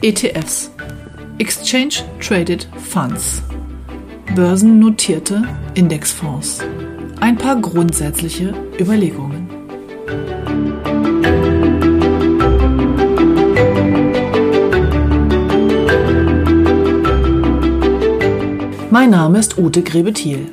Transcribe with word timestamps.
ETFs 0.00 0.70
Exchange 1.38 2.04
Traded 2.20 2.68
Funds 2.88 3.42
Börsennotierte 4.36 5.42
Indexfonds 5.74 6.60
Ein 7.18 7.36
paar 7.36 7.60
grundsätzliche 7.60 8.54
Überlegungen. 8.78 9.50
Mein 18.90 19.10
Name 19.10 19.40
ist 19.40 19.58
Ute 19.58 19.82
Grebethiel. 19.82 20.46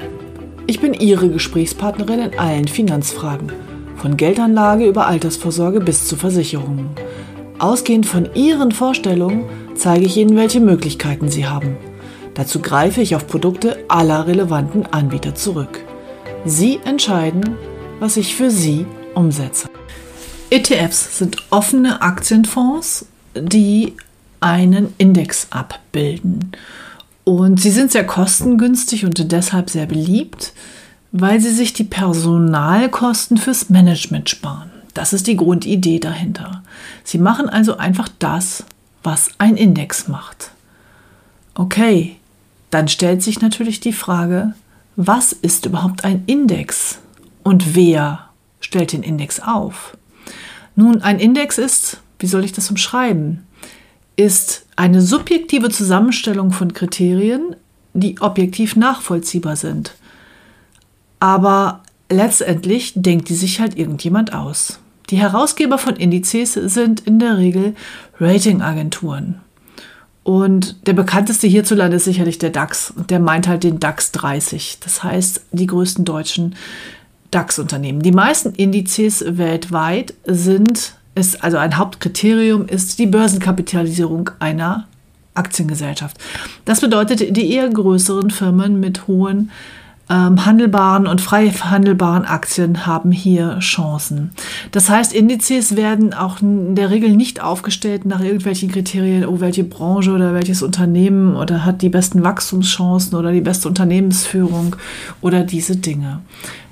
Ich 0.66 0.82
bin 0.82 0.96
Ihre 0.96 1.30
Gesprächspartnerin 1.30 2.32
in 2.32 2.40
allen 2.40 2.68
Finanzfragen, 2.68 3.52
von 3.98 4.18
Geldanlage 4.18 4.88
über 4.88 5.06
Altersvorsorge 5.06 5.82
bis 5.82 6.08
zu 6.08 6.16
Versicherungen. 6.16 7.05
Ausgehend 7.60 8.06
von 8.06 8.30
Ihren 8.36 8.72
Vorstellungen 8.72 9.46
zeige 9.76 10.06
ich 10.06 10.18
Ihnen, 10.18 10.36
welche 10.36 10.60
Möglichkeiten 10.60 11.30
Sie 11.30 11.48
haben. 11.48 11.78
Dazu 12.34 12.60
greife 12.60 13.02
ich 13.02 13.16
auf 13.16 13.28
Produkte 13.28 13.86
aller 13.88 14.28
relevanten 14.28 14.86
Anbieter 14.88 15.36
zurück. 15.36 15.80
Sie 16.44 16.80
entscheiden, 16.84 17.56
was 18.00 18.18
ich 18.18 18.36
für 18.36 18.52
Sie 18.52 18.86
umsetze. 19.14 19.70
ETFs 20.50 21.18
sind 21.18 21.38
offene 21.50 22.02
Aktienfonds, 22.02 23.06
die 23.36 23.94
einen 24.42 24.94
Index 24.98 25.48
abbilden. 25.50 26.52
Und 27.24 27.60
sie 27.60 27.72
sind 27.72 27.92
sehr 27.92 28.06
kostengünstig 28.06 29.06
und 29.06 29.32
deshalb 29.32 29.70
sehr 29.70 29.88
beliebt, 29.88 30.54
weil 31.12 31.40
sie 31.40 31.52
sich 31.52 31.74
die 31.74 31.84
Personalkosten 31.84 33.38
fürs 33.38 33.70
Management 33.70 34.30
sparen. 34.30 34.75
Das 34.96 35.12
ist 35.12 35.28
die 35.28 35.36
Grundidee 35.36 36.00
dahinter. 36.00 36.64
Sie 37.04 37.20
machen 37.20 37.50
also 37.50 37.78
einfach 37.78 38.08
das, 38.18 38.64
was 39.04 39.30
ein 39.38 39.58
Index 39.58 40.08
macht. 40.08 40.52
Okay, 41.54 42.16
dann 42.72 42.88
stellt 42.88 43.22
sich 43.22 43.42
natürlich 43.42 43.82
die 43.82 43.94
Frage, 43.94 44.56
was 44.96 45.34
ist 45.34 45.66
überhaupt 45.66 46.06
ein 46.06 46.24
Index 46.28 47.00
und 47.44 47.76
wer 47.76 48.30
stellt 48.62 48.94
den 48.94 49.04
Index 49.04 49.42
auf? 49.42 49.98
Nun, 50.78 51.02
ein 51.02 51.20
Index 51.20 51.58
ist, 51.58 52.00
wie 52.20 52.28
soll 52.28 52.46
ich 52.46 52.54
das 52.54 52.70
umschreiben, 52.70 53.46
ist 54.16 54.66
eine 54.78 55.02
subjektive 55.02 55.70
Zusammenstellung 55.70 56.54
von 56.54 56.74
Kriterien, 56.74 57.58
die 57.94 58.22
objektiv 58.22 58.78
nachvollziehbar 58.78 59.58
sind. 59.58 59.94
Aber 61.20 61.84
letztendlich 62.10 62.94
denkt 62.96 63.28
die 63.28 63.36
sich 63.36 63.60
halt 63.60 63.78
irgendjemand 63.78 64.34
aus. 64.34 64.80
Die 65.10 65.18
Herausgeber 65.18 65.78
von 65.78 65.96
Indizes 65.96 66.54
sind 66.54 67.02
in 67.02 67.20
der 67.20 67.38
Regel 67.38 67.76
Ratingagenturen. 68.20 69.42
Und 70.24 70.88
der 70.88 70.94
bekannteste 70.94 71.46
hierzulande 71.46 71.98
ist 71.98 72.06
sicherlich 72.06 72.40
der 72.40 72.50
DAX. 72.50 72.92
Und 72.92 73.12
der 73.12 73.20
meint 73.20 73.48
halt 73.48 73.64
den 73.64 73.80
DAX 73.80 74.12
30. 74.12 74.80
Das 74.84 75.04
heißt, 75.04 75.46
die 75.52 75.68
größten 75.68 76.04
deutschen 76.04 76.56
DAX-Unternehmen. 77.30 78.02
Die 78.02 78.12
meisten 78.12 78.54
Indizes 78.54 79.24
weltweit 79.28 80.16
sind, 80.26 80.96
ist, 81.14 81.44
also 81.44 81.58
ein 81.58 81.78
Hauptkriterium 81.78 82.68
ist 82.68 82.98
die 82.98 83.06
Börsenkapitalisierung 83.06 84.32
einer 84.40 84.88
Aktiengesellschaft. 85.36 86.18
Das 86.64 86.82
bedeutet, 86.82 87.36
die 87.36 87.52
eher 87.52 87.70
größeren 87.70 88.32
Firmen 88.32 88.80
mit 88.80 89.08
hohen 89.08 89.52
ähm, 90.10 90.46
handelbaren 90.46 91.08
und 91.08 91.20
frei 91.20 91.50
handelbaren 91.50 92.26
Aktien 92.26 92.86
haben 92.86 93.12
hier 93.12 93.58
Chancen. 93.60 94.32
Das 94.72 94.90
heißt, 94.90 95.14
Indizes 95.14 95.76
werden 95.76 96.14
auch 96.14 96.42
in 96.42 96.76
der 96.76 96.92
Regel 96.92 97.10
nicht 97.16 97.42
aufgestellt 97.42 98.06
nach 98.06 98.22
irgendwelchen 98.22 98.72
Kriterien, 98.72 99.26
oh, 99.26 99.40
welche 99.40 99.64
Branche 99.64 100.12
oder 100.12 100.34
welches 100.34 100.62
Unternehmen 100.62 101.36
oder 101.36 101.66
hat 101.66 101.82
die 101.82 101.90
besten 101.90 102.24
Wachstumschancen 102.24 103.18
oder 103.18 103.32
die 103.32 103.42
beste 103.42 103.68
Unternehmensführung 103.68 104.76
oder 105.22 105.44
diese 105.44 105.78
Dinge. 105.78 106.22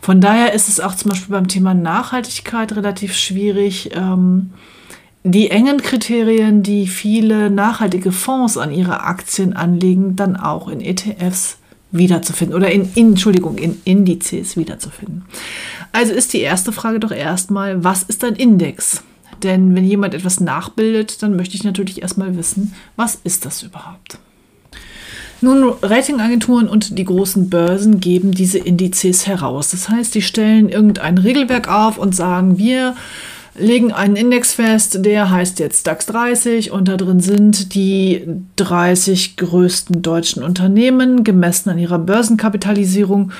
Von 0.02 0.22
daher 0.22 0.54
ist 0.54 0.70
es 0.70 0.80
auch 0.80 0.96
zum 0.96 1.12
Beispiel 1.12 1.34
beim 1.34 1.48
Thema 1.48 1.74
Nachhaltigkeit 1.74 2.76
relativ 2.76 3.16
schwierig. 3.16 3.92
Ähm, 3.96 4.52
die 5.24 5.50
engen 5.50 5.82
Kriterien, 5.82 6.62
die 6.62 6.86
viele 6.86 7.50
nachhaltige 7.50 8.12
Fonds 8.12 8.58
an 8.58 8.72
ihre 8.72 9.04
Aktien 9.04 9.54
anlegen, 9.54 10.18
dann 10.18 10.36
auch 10.36 10.68
in 10.68 10.82
ETFs 10.82 11.58
wiederzufinden 11.94 12.58
oder 12.58 12.72
in, 12.72 12.90
in, 12.96 13.10
Entschuldigung, 13.10 13.58
in 13.58 13.80
Indizes 13.86 14.58
wiederzufinden. 14.58 15.24
Also 15.94 16.12
ist 16.12 16.34
die 16.34 16.42
erste 16.42 16.74
Frage 16.74 17.00
doch 17.00 17.12
erstmal, 17.12 17.84
was 17.84 18.04
ist 18.04 18.24
ein 18.26 18.36
Index? 18.36 19.04
Denn 19.44 19.76
wenn 19.76 19.86
jemand 19.86 20.14
etwas 20.14 20.40
nachbildet, 20.40 21.22
dann 21.22 21.36
möchte 21.36 21.56
ich 21.56 21.64
natürlich 21.64 22.02
erstmal 22.02 22.36
wissen, 22.36 22.74
was 22.96 23.20
ist 23.24 23.46
das 23.46 23.64
überhaupt? 23.64 24.18
Nun, 25.42 25.74
Ratingagenturen 25.82 26.70
und 26.70 26.98
die 26.98 27.04
großen 27.04 27.50
Börsen 27.50 28.00
geben 28.00 28.32
diese 28.32 28.60
Indizes 28.60 29.28
heraus. 29.28 29.72
Das 29.72 29.90
heißt, 29.90 30.16
die 30.16 30.22
stellen 30.22 30.70
irgendein 30.70 31.18
Regelwerk 31.18 31.68
auf 31.68 31.98
und 31.98 32.16
sagen, 32.16 32.58
wir 32.58 32.96
legen 33.56 33.92
einen 33.92 34.16
Index 34.16 34.54
fest, 34.54 35.06
der 35.06 35.30
heißt 35.30 35.60
jetzt 35.60 35.86
DAX 35.86 36.06
30 36.08 36.72
und 36.72 36.88
da 36.88 36.98
drin 36.98 37.20
sind 37.20 37.76
die 37.76 38.26
30 38.56 39.38
größten 39.38 40.02
deutschen 40.02 40.44
Unternehmen 40.44 41.24
gemessen 41.24 41.70
an 41.70 41.78
ihrer 41.78 42.00
Börsenkapitalisierung 42.00 43.32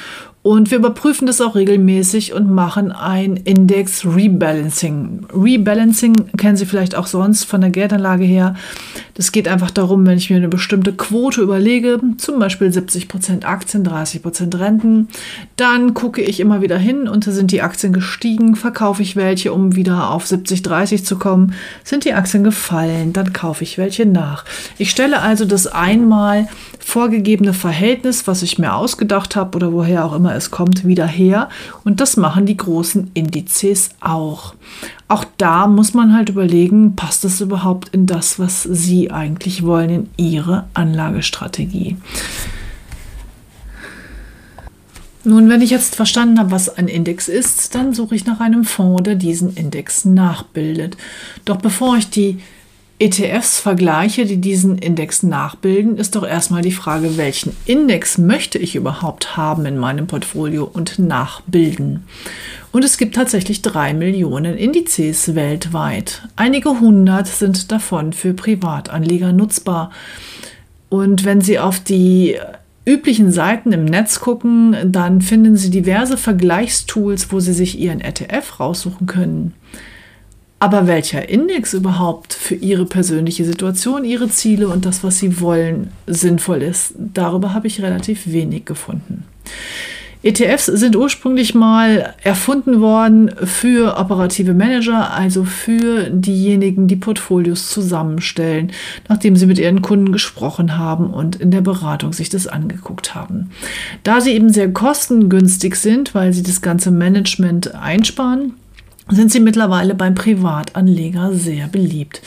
und 0.44 0.72
wir 0.72 0.78
überprüfen 0.78 1.26
das 1.26 1.40
auch 1.40 1.56
regelmäßig 1.56 2.34
und 2.34 2.52
machen 2.52 2.92
ein 2.92 3.38
Index 3.38 4.06
Rebalancing. 4.06 5.26
Rebalancing 5.34 6.14
kennen 6.38 6.58
Sie 6.58 6.66
vielleicht 6.66 6.96
auch 6.96 7.08
sonst 7.08 7.46
von 7.46 7.62
der 7.62 7.70
Geldanlage 7.70 8.26
her. 8.26 8.56
Das 9.14 9.32
geht 9.32 9.48
einfach 9.48 9.72
darum, 9.72 10.06
wenn 10.06 10.18
ich 10.18 10.30
mir 10.30 10.36
eine 10.36 10.50
bestimmte 10.50 10.92
Quote 10.92 11.40
überlege, 11.40 12.02
zum 12.18 12.40
Beispiel 12.40 12.74
70 12.74 13.08
Prozent 13.08 13.48
Aktien, 13.48 13.86
30 13.86 14.22
Prozent 14.22 14.60
Renten, 14.60 15.08
dann 15.56 15.94
gucke 15.94 16.22
ich 16.22 16.42
immer 16.42 16.62
wieder 16.62 16.78
hin 16.78 17.08
und 17.08 17.24
sind 17.24 17.52
die 17.52 17.62
Aktien 17.62 17.94
gestiegen, 17.94 18.58
verkaufe 18.58 19.02
ich 19.02 19.16
welche, 19.16 19.54
um 19.54 19.78
wieder 19.78 20.10
auf 20.10 20.28
70, 20.28 20.62
30 20.62 21.06
zu 21.06 21.18
kommen. 21.18 21.54
Sind 21.86 22.04
die 22.04 22.14
Aktien 22.14 22.44
gefallen, 22.44 23.14
dann 23.14 23.32
kaufe 23.32 23.64
ich 23.64 23.78
welche 23.78 24.06
nach. 24.06 24.44
Ich 24.78 24.92
stelle 24.92 25.22
also 25.22 25.46
das 25.46 25.68
einmal 25.68 26.50
vorgegebene 26.84 27.54
Verhältnis, 27.54 28.28
was 28.28 28.44
ich 28.44 28.60
mir 28.60 28.74
ausgedacht 28.74 29.36
habe 29.36 29.56
oder 29.56 29.74
woher 29.74 30.06
auch 30.06 30.14
immer 30.14 30.36
es 30.36 30.52
kommt, 30.52 30.86
wieder 30.86 31.08
her. 31.08 31.50
Und 31.84 32.02
das 32.02 32.18
machen 32.18 32.46
die 32.46 32.58
großen 32.58 33.12
Indizes 33.14 33.90
auch. 34.00 34.54
Auch 35.08 35.26
da 35.38 35.68
muss 35.68 35.94
man 35.94 36.14
halt 36.14 36.30
überlegen, 36.30 36.96
passt 36.96 37.24
das 37.24 37.42
überhaupt 37.42 37.90
in 37.90 38.06
das, 38.06 38.40
was 38.40 38.64
Sie 38.64 39.12
eigentlich 39.12 39.64
wollen, 39.64 39.90
in 39.90 40.10
Ihre 40.18 40.66
Anlagestrategie. 40.74 41.98
Nun, 45.26 45.48
wenn 45.48 45.62
ich 45.62 45.70
jetzt 45.70 45.96
verstanden 45.96 46.38
habe, 46.38 46.52
was 46.52 46.78
ein 46.78 46.90
Index 46.90 47.30
ist, 47.30 47.76
dann 47.76 47.94
suche 47.94 48.16
ich 48.16 48.26
nach 48.26 48.42
einem 48.42 48.66
Fonds, 48.66 49.04
der 49.04 49.16
diesen 49.16 49.56
Index 49.56 50.04
nachbildet. 50.04 50.98
Doch 51.46 51.58
bevor 51.58 51.96
ich 51.96 52.10
die 52.10 52.40
ETFs 53.04 53.60
vergleiche, 53.60 54.26
die 54.26 54.38
diesen 54.38 54.78
Index 54.78 55.24
nachbilden, 55.24 55.98
ist 55.98 56.16
doch 56.16 56.26
erstmal 56.26 56.62
die 56.62 56.72
Frage, 56.72 57.18
welchen 57.18 57.54
Index 57.66 58.18
möchte 58.18 58.58
ich 58.58 58.76
überhaupt 58.76 59.36
haben 59.36 59.66
in 59.66 59.78
meinem 59.78 60.08
Portfolio 60.08 60.64
und 60.64 61.00
nachbilden. 61.00 62.06
Und 62.72 62.86
es 62.86 62.98
gibt 62.98 63.16
tatsächlich 63.16 63.62
drei 63.62 63.94
Millionen 63.94 64.56
Indizes 64.56 65.36
weltweit. 65.36 66.22
Einige 66.38 66.80
hundert 66.80 67.28
sind 67.28 67.74
davon 67.74 68.14
für 68.14 68.34
Privatanleger 68.34 69.34
nutzbar. 69.34 69.92
Und 70.88 71.26
wenn 71.26 71.42
Sie 71.42 71.60
auf 71.60 71.82
die 71.82 72.38
üblichen 72.86 73.34
Seiten 73.34 73.74
im 73.74 73.84
Netz 73.84 74.22
gucken, 74.22 74.78
dann 74.86 75.22
finden 75.22 75.58
Sie 75.58 75.72
diverse 75.72 76.16
Vergleichstools, 76.16 77.34
wo 77.34 77.42
Sie 77.42 77.54
sich 77.54 77.78
Ihren 77.78 78.00
ETF 78.00 78.62
raussuchen 78.62 79.08
können. 79.08 79.54
Aber 80.64 80.88
welcher 80.88 81.28
Index 81.28 81.74
überhaupt 81.74 82.34
für 82.34 82.56
Ihre 82.56 82.86
persönliche 82.86 83.44
Situation, 83.44 84.06
Ihre 84.06 84.30
Ziele 84.30 84.70
und 84.70 84.86
das, 84.86 85.04
was 85.04 85.20
Sie 85.20 85.42
wollen, 85.42 85.92
sinnvoll 86.08 86.62
ist, 86.62 86.94
darüber 86.98 87.54
habe 87.54 87.68
ich 87.68 87.82
relativ 87.82 88.32
wenig 88.32 88.64
gefunden. 88.64 89.26
ETFs 90.24 90.68
sind 90.68 90.96
ursprünglich 90.96 91.54
mal 91.54 92.14
erfunden 92.24 92.80
worden 92.80 93.30
für 93.44 93.98
operative 93.98 94.54
Manager, 94.54 95.12
also 95.12 95.44
für 95.44 96.10
diejenigen, 96.10 96.88
die 96.88 96.96
Portfolios 96.96 97.70
zusammenstellen, 97.70 98.72
nachdem 99.10 99.36
sie 99.36 99.48
mit 99.48 99.60
ihren 99.60 99.82
Kunden 99.82 100.14
gesprochen 100.14 100.78
haben 100.78 101.08
und 101.08 101.36
in 101.36 101.52
der 101.52 101.60
Beratung 101.60 102.14
sich 102.14 102.30
das 102.30 102.48
angeguckt 102.48 103.14
haben. 103.14 103.52
Da 104.04 104.22
sie 104.22 104.32
eben 104.32 104.48
sehr 104.48 104.72
kostengünstig 104.72 105.76
sind, 105.76 106.16
weil 106.16 106.32
sie 106.32 106.44
das 106.44 106.62
ganze 106.62 106.90
Management 106.90 107.76
einsparen, 107.76 108.54
sind 109.10 109.32
sie 109.32 109.40
mittlerweile 109.40 109.96
beim 109.96 110.16
Privatanleger 110.16 111.34
sehr 111.34 111.68
beliebt. 111.68 112.22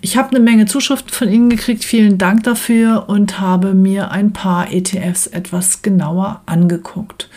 Ich 0.00 0.16
habe 0.16 0.30
eine 0.30 0.40
Menge 0.40 0.66
Zuschriften 0.66 1.10
von 1.10 1.28
Ihnen 1.28 1.50
gekriegt, 1.50 1.84
vielen 1.84 2.18
Dank 2.18 2.44
dafür 2.44 3.04
und 3.08 3.40
habe 3.40 3.74
mir 3.74 4.10
ein 4.10 4.32
paar 4.32 4.72
ETFs 4.72 5.26
etwas 5.26 5.82
genauer 5.82 6.42
angeguckt. 6.46 7.28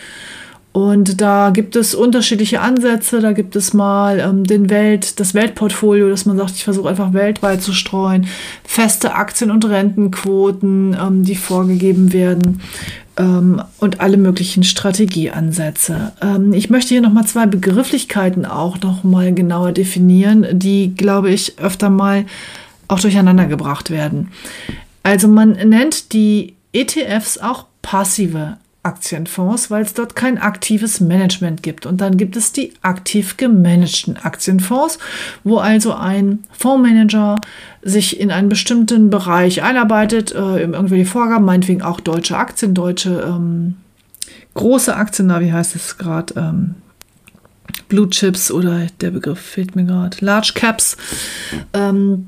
Und 0.74 1.22
da 1.22 1.52
gibt 1.52 1.76
es 1.76 1.94
unterschiedliche 1.94 2.60
Ansätze. 2.60 3.20
Da 3.20 3.34
gibt 3.34 3.56
es 3.56 3.76
mal 3.76 4.20
ähm, 4.20 4.44
den 4.44 4.72
Welt, 4.72 5.20
das 5.20 5.36
Weltportfolio, 5.36 6.10
dass 6.10 6.26
man 6.26 6.36
sagt, 6.36 6.56
ich 6.56 6.64
versuche 6.64 6.90
einfach 6.90 7.14
weltweit 7.14 7.62
zu 7.62 7.74
streuen. 7.74 8.26
Feste 8.64 9.14
Aktien- 9.14 9.52
und 9.52 9.66
Rentenquoten, 9.66 10.98
ähm, 11.00 11.24
die 11.24 11.36
vorgegeben 11.36 12.12
werden 12.12 12.60
und 13.16 14.00
alle 14.00 14.18
möglichen 14.18 14.64
Strategieansätze. 14.64 16.14
Ähm, 16.22 16.54
ich 16.54 16.70
möchte 16.70 16.90
hier 16.90 17.02
nochmal 17.02 17.26
zwei 17.26 17.46
Begrifflichkeiten 17.46 18.46
auch 18.46 18.80
nochmal 18.82 19.34
genauer 19.34 19.72
definieren, 19.72 20.48
die, 20.52 20.96
glaube 20.96 21.30
ich, 21.30 21.60
öfter 21.60 21.90
mal 21.90 22.26
auch 22.88 23.00
durcheinander 23.00 23.46
gebracht 23.46 23.92
werden. 23.92 24.30
Also 25.04 25.28
man 25.28 25.52
nennt 25.52 26.14
die 26.14 26.56
ETFs 26.72 27.38
auch 27.38 27.66
passive 27.82 28.58
Aktienfonds, 28.84 29.72
weil 29.72 29.84
es 29.84 29.94
dort 29.94 30.16
kein 30.16 30.38
aktives 30.38 31.00
Management 31.00 31.64
gibt. 31.64 31.86
Und 31.86 32.02
dann 32.02 32.18
gibt 32.18 32.36
es 32.36 32.52
die 32.52 32.74
aktiv 32.82 33.38
gemanagten 33.38 34.18
Aktienfonds, 34.18 35.00
wo 35.44 35.58
also 35.58 35.94
ein 35.94 36.40
Fondsmanager 36.52 37.38
sich 37.82 38.20
in 38.20 38.30
einen 38.30 38.50
bestimmten 38.50 39.10
Bereich 39.10 39.64
einarbeitet, 39.64 40.34
äh, 40.34 40.60
irgendwelche 40.62 41.06
Vorgaben, 41.06 41.46
meinetwegen 41.46 41.82
auch 41.82 42.02
deutsche 42.02 42.38
Aktien, 42.38 42.74
deutsche 42.74 43.24
ähm, 43.26 43.76
große 44.54 44.96
Aktien, 44.96 45.28
na, 45.28 45.40
wie 45.40 45.54
heißt 45.54 45.76
es 45.76 45.98
gerade? 45.98 46.34
Ähm, 46.38 46.76
Blue 47.88 48.10
Chips 48.10 48.52
oder 48.52 48.88
der 49.02 49.12
Begriff 49.12 49.40
fehlt 49.40 49.76
mir 49.76 49.86
gerade, 49.86 50.18
Large 50.20 50.52
Caps. 50.56 50.98
Ähm, 51.74 52.28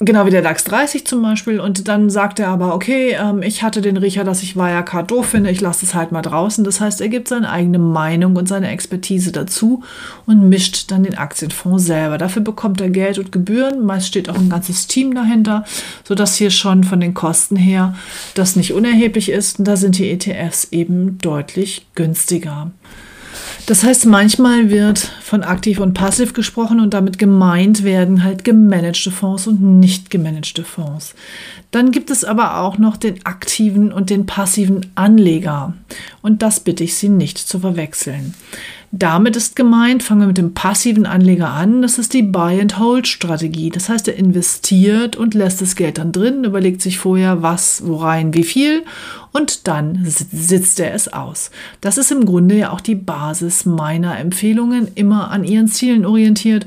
Genau 0.00 0.26
wie 0.26 0.30
der 0.30 0.42
DAX 0.42 0.62
30 0.62 1.04
zum 1.08 1.22
Beispiel. 1.22 1.58
Und 1.58 1.88
dann 1.88 2.08
sagt 2.08 2.38
er 2.38 2.48
aber, 2.48 2.72
okay, 2.72 3.16
ähm, 3.20 3.42
ich 3.42 3.64
hatte 3.64 3.80
den 3.80 3.96
Riecher, 3.96 4.22
dass 4.22 4.44
ich 4.44 4.54
Wirecard 4.54 5.10
doof 5.10 5.26
finde, 5.26 5.50
ich 5.50 5.60
lasse 5.60 5.84
es 5.84 5.94
halt 5.94 6.12
mal 6.12 6.22
draußen. 6.22 6.62
Das 6.62 6.80
heißt, 6.80 7.00
er 7.00 7.08
gibt 7.08 7.26
seine 7.26 7.50
eigene 7.50 7.80
Meinung 7.80 8.36
und 8.36 8.46
seine 8.46 8.68
Expertise 8.68 9.32
dazu 9.32 9.82
und 10.24 10.48
mischt 10.48 10.92
dann 10.92 11.02
den 11.02 11.18
Aktienfonds 11.18 11.84
selber. 11.84 12.16
Dafür 12.16 12.42
bekommt 12.42 12.80
er 12.80 12.90
Geld 12.90 13.18
und 13.18 13.32
Gebühren. 13.32 13.84
Meist 13.84 14.06
steht 14.06 14.30
auch 14.30 14.38
ein 14.38 14.50
ganzes 14.50 14.86
Team 14.86 15.14
dahinter, 15.14 15.64
sodass 16.04 16.36
hier 16.36 16.50
schon 16.50 16.84
von 16.84 17.00
den 17.00 17.14
Kosten 17.14 17.56
her 17.56 17.96
das 18.34 18.54
nicht 18.54 18.72
unerheblich 18.72 19.30
ist. 19.30 19.58
Und 19.58 19.66
da 19.66 19.76
sind 19.76 19.98
die 19.98 20.10
ETFs 20.10 20.68
eben 20.70 21.18
deutlich 21.18 21.86
günstiger. 21.96 22.70
Das 23.68 23.84
heißt, 23.84 24.06
manchmal 24.06 24.70
wird 24.70 24.98
von 24.98 25.42
aktiv 25.42 25.78
und 25.78 25.92
passiv 25.92 26.32
gesprochen 26.32 26.80
und 26.80 26.94
damit 26.94 27.18
gemeint 27.18 27.84
werden 27.84 28.24
halt 28.24 28.42
gemanagte 28.42 29.10
Fonds 29.10 29.46
und 29.46 29.60
nicht 29.60 30.08
gemanagte 30.08 30.64
Fonds. 30.64 31.14
Dann 31.70 31.90
gibt 31.90 32.08
es 32.08 32.24
aber 32.24 32.60
auch 32.60 32.78
noch 32.78 32.96
den 32.96 33.26
aktiven 33.26 33.92
und 33.92 34.08
den 34.08 34.24
passiven 34.24 34.86
Anleger. 34.94 35.74
Und 36.22 36.40
das 36.40 36.60
bitte 36.60 36.82
ich 36.82 36.94
Sie 36.94 37.10
nicht 37.10 37.36
zu 37.36 37.60
verwechseln. 37.60 38.32
Damit 38.90 39.36
ist 39.36 39.54
gemeint, 39.54 40.02
fangen 40.02 40.22
wir 40.22 40.26
mit 40.28 40.38
dem 40.38 40.54
passiven 40.54 41.04
Anleger 41.04 41.50
an, 41.50 41.82
das 41.82 41.98
ist 41.98 42.14
die 42.14 42.22
Buy-and-Hold-Strategie. 42.22 43.68
Das 43.68 43.90
heißt, 43.90 44.08
er 44.08 44.16
investiert 44.16 45.14
und 45.14 45.34
lässt 45.34 45.60
das 45.60 45.76
Geld 45.76 45.98
dann 45.98 46.12
drin, 46.12 46.44
überlegt 46.44 46.80
sich 46.80 46.98
vorher, 46.98 47.42
was, 47.42 47.86
worein, 47.86 48.32
wie 48.32 48.44
viel 48.44 48.84
und 49.32 49.68
dann 49.68 50.04
sitzt 50.04 50.80
er 50.80 50.94
es 50.94 51.12
aus. 51.12 51.50
Das 51.80 51.98
ist 51.98 52.10
im 52.10 52.24
Grunde 52.24 52.56
ja 52.56 52.70
auch 52.70 52.80
die 52.80 52.94
Basis 52.94 53.66
meiner 53.66 54.18
Empfehlungen, 54.18 54.88
immer 54.94 55.30
an 55.30 55.44
ihren 55.44 55.68
Zielen 55.68 56.06
orientiert. 56.06 56.66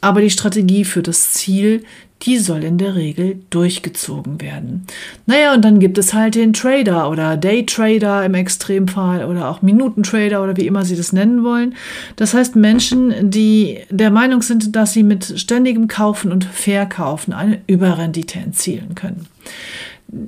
Aber 0.00 0.20
die 0.20 0.30
Strategie 0.30 0.84
für 0.84 1.02
das 1.02 1.32
Ziel, 1.32 1.84
die 2.22 2.36
soll 2.36 2.64
in 2.64 2.76
der 2.76 2.94
Regel 2.94 3.40
durchgezogen 3.50 4.40
werden. 4.40 4.86
Naja, 5.26 5.54
und 5.54 5.64
dann 5.64 5.80
gibt 5.80 5.96
es 5.96 6.12
halt 6.12 6.34
den 6.34 6.52
Trader 6.52 7.10
oder 7.10 7.36
Daytrader 7.36 8.24
im 8.24 8.34
Extremfall 8.34 9.24
oder 9.24 9.48
auch 9.48 9.62
Minutentrader 9.62 10.42
oder 10.42 10.56
wie 10.56 10.66
immer 10.66 10.84
Sie 10.84 10.96
das 10.96 11.12
nennen 11.12 11.44
wollen. 11.44 11.74
Das 12.16 12.34
heißt 12.34 12.56
Menschen, 12.56 13.30
die 13.30 13.78
der 13.88 14.10
Meinung 14.10 14.42
sind, 14.42 14.76
dass 14.76 14.92
sie 14.92 15.02
mit 15.02 15.40
ständigem 15.40 15.88
Kaufen 15.88 16.30
und 16.30 16.44
Verkaufen 16.44 17.32
eine 17.32 17.60
Überrendite 17.66 18.38
erzielen 18.38 18.94
können. 18.94 19.26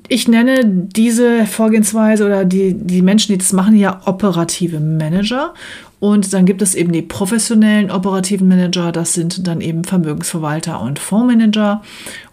Ich 0.09 0.29
nenne 0.29 0.65
diese 0.65 1.47
Vorgehensweise 1.47 2.25
oder 2.25 2.45
die, 2.45 2.75
die 2.75 3.03
Menschen, 3.03 3.33
die 3.33 3.39
das 3.39 3.53
machen, 3.53 3.77
ja 3.77 4.01
operative 4.05 4.81
Manager. 4.81 5.55
Und 6.03 6.33
dann 6.33 6.47
gibt 6.47 6.63
es 6.63 6.75
eben 6.75 6.93
die 6.93 7.03
professionellen 7.03 7.93
operativen 7.93 8.49
Manager, 8.49 8.91
das 8.91 9.15
sind 9.15 9.47
dann 9.47 9.61
eben 9.61 9.85
Vermögensverwalter 9.85 10.81
und 10.81 10.99
Fondsmanager. 10.99 11.81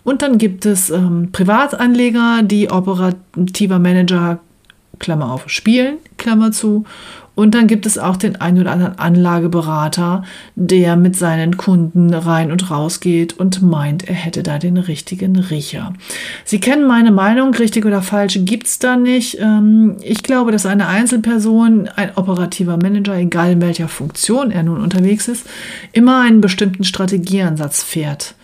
Und 0.04 0.24
dann 0.24 0.40
gibt 0.40 0.66
es 0.66 0.90
ähm, 0.90 1.30
Privatanleger, 1.32 2.42
die 2.42 2.72
operativer 2.72 3.78
Manager, 3.78 4.40
Klammer 4.98 5.32
auf, 5.32 5.50
spielen, 5.52 5.98
Klammer 6.18 6.52
zu. 6.52 6.84
Und 7.40 7.56
dann 7.56 7.68
gibt 7.68 7.86
es 7.86 7.98
auch 7.98 8.18
den 8.18 8.36
einen 8.36 8.60
oder 8.60 8.74
anderen 8.74 9.00
Anlageberater, 9.00 10.26
der 10.56 10.98
mit 10.98 11.16
seinen 11.16 11.56
Kunden 11.56 12.14
rein 12.14 12.52
und 12.52 12.70
raus 12.70 13.00
geht 13.00 13.40
und 13.40 13.62
meint, 13.62 14.06
er 14.10 14.16
hätte 14.16 14.44
da 14.44 14.58
den 14.60 14.76
richtigen 14.76 15.38
Riecher. 15.38 15.94
Sie 16.44 16.60
kennen 16.60 16.86
meine 16.86 17.12
Meinung, 17.12 17.54
richtig 17.54 17.86
oder 17.86 18.02
falsch 18.02 18.40
gibt 18.42 18.68
es 18.68 18.80
da 18.80 18.98
nicht. 18.98 19.38
Ähm, 19.40 19.96
ich 20.02 20.22
glaube, 20.22 20.52
dass 20.52 20.66
eine 20.66 20.88
Einzelperson, 20.88 21.88
ein 21.88 22.12
operativer 22.18 22.76
Manager, 22.76 23.16
egal 23.16 23.54
in 23.54 23.62
welcher 23.62 23.88
Funktion 23.88 24.52
er 24.52 24.64
nun 24.64 24.82
unterwegs 24.82 25.30
ist, 25.30 25.48
immer 25.94 26.20
einen 26.20 26.42
bestimmten 26.42 26.84
Strategieansatz 26.84 27.84
fährt. 27.84 28.36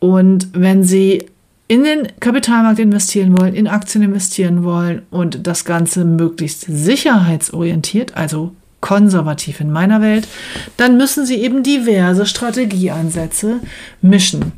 Und 0.00 0.48
wenn 0.54 0.82
Sie 0.82 1.26
in 1.66 1.84
den 1.84 2.08
Kapitalmarkt 2.20 2.78
investieren 2.78 3.38
wollen, 3.38 3.54
in 3.54 3.68
Aktien 3.68 4.04
investieren 4.04 4.64
wollen 4.64 5.02
und 5.10 5.46
das 5.46 5.64
Ganze 5.64 6.04
möglichst 6.04 6.62
sicherheitsorientiert, 6.62 8.16
also 8.16 8.52
konservativ 8.84 9.60
in 9.60 9.72
meiner 9.72 10.02
Welt, 10.02 10.28
dann 10.76 10.98
müssen 10.98 11.24
Sie 11.24 11.36
eben 11.36 11.62
diverse 11.62 12.26
Strategieansätze 12.26 13.60
mischen. 14.02 14.52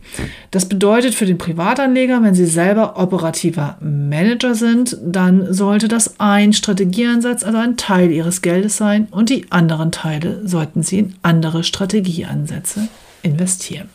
Das 0.50 0.68
bedeutet 0.68 1.14
für 1.14 1.26
den 1.26 1.38
Privatanleger, 1.38 2.20
wenn 2.24 2.34
Sie 2.34 2.46
selber 2.46 2.98
operativer 2.98 3.78
Manager 3.80 4.56
sind, 4.56 4.98
dann 5.00 5.54
sollte 5.54 5.86
das 5.86 6.18
ein 6.18 6.52
Strategieansatz, 6.52 7.44
also 7.44 7.58
ein 7.58 7.76
Teil 7.76 8.10
Ihres 8.10 8.42
Geldes 8.42 8.76
sein 8.76 9.06
und 9.12 9.30
die 9.30 9.46
anderen 9.50 9.92
Teile 9.92 10.40
sollten 10.44 10.82
Sie 10.82 10.98
in 10.98 11.14
andere 11.22 11.62
Strategieansätze 11.62 12.88
investieren. 13.22 13.88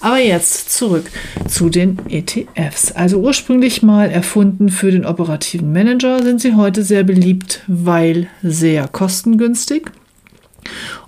Aber 0.00 0.18
jetzt 0.18 0.70
zurück 0.70 1.10
zu 1.48 1.68
den 1.68 1.98
ETFs. 2.08 2.92
Also 2.92 3.18
ursprünglich 3.18 3.82
mal 3.82 4.10
erfunden 4.10 4.68
für 4.68 4.90
den 4.90 5.06
operativen 5.06 5.72
Manager, 5.72 6.22
sind 6.22 6.40
sie 6.40 6.54
heute 6.54 6.82
sehr 6.82 7.04
beliebt, 7.04 7.62
weil 7.66 8.28
sehr 8.42 8.88
kostengünstig. 8.88 9.90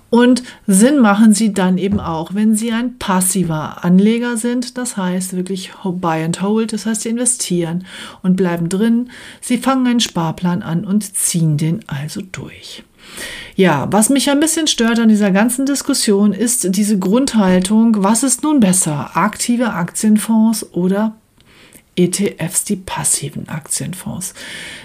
Und 0.09 0.41
Sinn 0.65 0.99
machen 0.99 1.33
sie 1.33 1.53
dann 1.53 1.77
eben 1.77 1.99
auch, 1.99 2.33
wenn 2.33 2.55
sie 2.55 2.71
ein 2.71 2.97
passiver 2.97 3.83
Anleger 3.85 4.37
sind, 4.37 4.77
das 4.77 4.97
heißt 4.97 5.35
wirklich 5.35 5.71
Buy 5.83 6.23
and 6.23 6.41
Hold, 6.41 6.73
das 6.73 6.87
heißt 6.87 7.01
sie 7.01 7.09
investieren 7.09 7.85
und 8.23 8.35
bleiben 8.35 8.69
drin, 8.69 9.11
sie 9.39 9.59
fangen 9.59 9.85
einen 9.85 9.99
Sparplan 9.99 10.63
an 10.63 10.83
und 10.83 11.15
ziehen 11.15 11.57
den 11.57 11.87
also 11.87 12.21
durch. 12.21 12.83
Ja, 13.55 13.87
was 13.91 14.09
mich 14.09 14.29
ein 14.29 14.39
bisschen 14.39 14.67
stört 14.67 14.99
an 14.99 15.09
dieser 15.09 15.31
ganzen 15.31 15.65
Diskussion 15.65 16.31
ist 16.31 16.75
diese 16.75 16.97
Grundhaltung, 16.97 18.03
was 18.03 18.23
ist 18.23 18.43
nun 18.43 18.59
besser, 18.59 19.11
aktive 19.15 19.73
Aktienfonds 19.73 20.73
oder 20.73 21.15
ETFs, 21.95 22.63
die 22.63 22.77
passiven 22.77 23.49
Aktienfonds. 23.49 24.33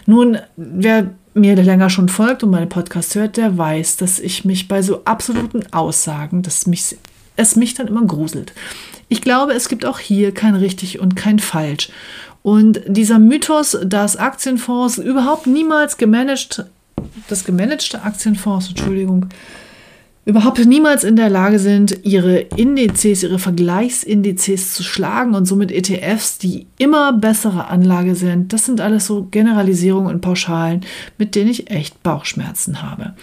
Nun, 0.06 0.38
wer 0.56 1.10
mir 1.34 1.56
länger 1.56 1.90
schon 1.90 2.08
folgt 2.08 2.42
und 2.42 2.50
meine 2.50 2.66
Podcast 2.66 3.14
hört, 3.14 3.36
der 3.36 3.56
weiß, 3.56 3.96
dass 3.96 4.18
ich 4.18 4.44
mich 4.44 4.68
bei 4.68 4.82
so 4.82 5.04
absoluten 5.04 5.72
Aussagen, 5.72 6.42
dass 6.42 6.66
mich, 6.66 6.96
es 7.36 7.56
mich 7.56 7.74
dann 7.74 7.88
immer 7.88 8.04
gruselt. 8.04 8.52
Ich 9.08 9.20
glaube, 9.20 9.52
es 9.52 9.68
gibt 9.68 9.84
auch 9.84 9.98
hier 9.98 10.32
kein 10.32 10.54
richtig 10.54 10.98
und 10.98 11.14
kein 11.14 11.38
falsch. 11.38 11.90
Und 12.42 12.82
dieser 12.86 13.18
Mythos, 13.18 13.78
dass 13.84 14.16
Aktienfonds 14.16 14.98
überhaupt 14.98 15.46
niemals 15.46 15.96
gemanagt, 15.96 16.64
das 17.28 17.44
gemanagte 17.44 18.02
Aktienfonds, 18.02 18.68
Entschuldigung, 18.68 19.26
überhaupt 20.24 20.64
niemals 20.64 21.04
in 21.04 21.16
der 21.16 21.28
Lage 21.28 21.58
sind, 21.58 21.98
ihre 22.02 22.38
Indizes, 22.38 23.22
ihre 23.22 23.38
Vergleichsindizes 23.38 24.74
zu 24.74 24.82
schlagen 24.82 25.34
und 25.34 25.44
somit 25.44 25.70
ETFs, 25.70 26.38
die 26.38 26.66
immer 26.78 27.12
bessere 27.12 27.68
Anlage 27.68 28.14
sind. 28.14 28.52
Das 28.52 28.64
sind 28.64 28.80
alles 28.80 29.06
so 29.06 29.24
Generalisierungen 29.30 30.14
und 30.14 30.20
Pauschalen, 30.22 30.80
mit 31.18 31.34
denen 31.34 31.50
ich 31.50 31.70
echt 31.70 32.02
Bauchschmerzen 32.02 32.82
habe. 32.82 33.14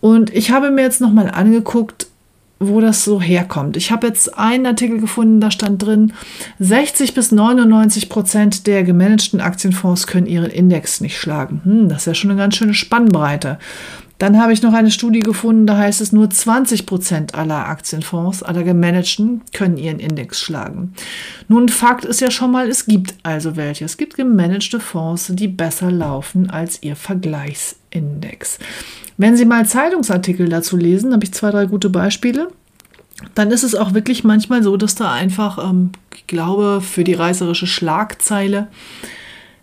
Und 0.00 0.34
ich 0.34 0.50
habe 0.50 0.72
mir 0.72 0.82
jetzt 0.82 1.00
nochmal 1.00 1.30
angeguckt, 1.30 2.08
wo 2.68 2.80
das 2.80 3.04
so 3.04 3.20
herkommt. 3.20 3.76
Ich 3.76 3.90
habe 3.90 4.06
jetzt 4.06 4.38
einen 4.38 4.66
Artikel 4.66 5.00
gefunden, 5.00 5.40
da 5.40 5.50
stand 5.50 5.82
drin, 5.82 6.12
60 6.58 7.14
bis 7.14 7.32
99 7.32 8.08
Prozent 8.08 8.66
der 8.66 8.82
gemanagten 8.82 9.40
Aktienfonds 9.40 10.06
können 10.06 10.26
ihren 10.26 10.50
Index 10.50 11.00
nicht 11.00 11.18
schlagen. 11.18 11.60
Hm, 11.64 11.88
das 11.88 11.98
ist 11.98 12.06
ja 12.06 12.14
schon 12.14 12.30
eine 12.30 12.38
ganz 12.40 12.56
schöne 12.56 12.74
Spannbreite. 12.74 13.58
Dann 14.22 14.40
habe 14.40 14.52
ich 14.52 14.62
noch 14.62 14.72
eine 14.72 14.92
Studie 14.92 15.18
gefunden, 15.18 15.66
da 15.66 15.76
heißt 15.76 16.00
es, 16.00 16.12
nur 16.12 16.30
20 16.30 16.86
Prozent 16.86 17.34
aller 17.34 17.66
Aktienfonds, 17.66 18.44
aller 18.44 18.62
gemanagten, 18.62 19.40
können 19.52 19.76
ihren 19.76 19.98
Index 19.98 20.40
schlagen. 20.40 20.94
Nun, 21.48 21.68
Fakt 21.68 22.04
ist 22.04 22.20
ja 22.20 22.30
schon 22.30 22.52
mal, 22.52 22.68
es 22.68 22.86
gibt 22.86 23.16
also 23.24 23.56
welche. 23.56 23.84
Es 23.84 23.96
gibt 23.96 24.14
gemanagte 24.14 24.78
Fonds, 24.78 25.32
die 25.34 25.48
besser 25.48 25.90
laufen 25.90 26.50
als 26.50 26.84
ihr 26.84 26.94
Vergleichsindex. 26.94 28.60
Wenn 29.16 29.36
Sie 29.36 29.44
mal 29.44 29.66
Zeitungsartikel 29.66 30.48
dazu 30.48 30.76
lesen, 30.76 31.12
habe 31.12 31.24
ich 31.24 31.34
zwei, 31.34 31.50
drei 31.50 31.66
gute 31.66 31.90
Beispiele 31.90 32.46
dann 33.34 33.50
ist 33.50 33.62
es 33.62 33.74
auch 33.74 33.94
wirklich 33.94 34.24
manchmal 34.24 34.62
so, 34.62 34.76
dass 34.76 34.94
da 34.94 35.12
einfach, 35.12 35.58
ähm, 35.58 35.90
ich 36.14 36.26
glaube, 36.26 36.80
für 36.80 37.04
die 37.04 37.14
reißerische 37.14 37.66
Schlagzeile 37.66 38.68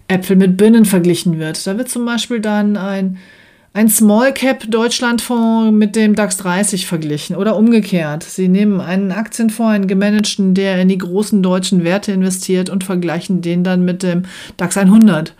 Äpfel 0.07 0.35
mit 0.35 0.57
Birnen 0.57 0.85
verglichen 0.85 1.39
wird. 1.39 1.65
Da 1.67 1.77
wird 1.77 1.89
zum 1.89 2.05
Beispiel 2.05 2.39
dann 2.39 2.77
ein 2.77 3.17
ein 3.73 3.87
Small 3.87 4.33
Cap 4.33 4.69
Deutschlandfonds 4.69 5.71
mit 5.71 5.95
dem 5.95 6.15
DAX 6.15 6.37
30 6.37 6.87
verglichen 6.87 7.35
oder 7.35 7.55
umgekehrt. 7.55 8.23
Sie 8.23 8.47
nehmen 8.47 8.81
einen 8.81 9.11
Aktienfonds, 9.11 9.73
einen 9.75 9.87
gemanagten, 9.87 10.53
der 10.53 10.81
in 10.81 10.87
die 10.87 10.97
großen 10.97 11.43
deutschen 11.43 11.83
Werte 11.83 12.11
investiert 12.11 12.69
und 12.69 12.83
vergleichen 12.83 13.41
den 13.41 13.63
dann 13.63 13.85
mit 13.85 14.03
dem 14.03 14.23
DAX 14.57 14.77
100. 14.77 15.35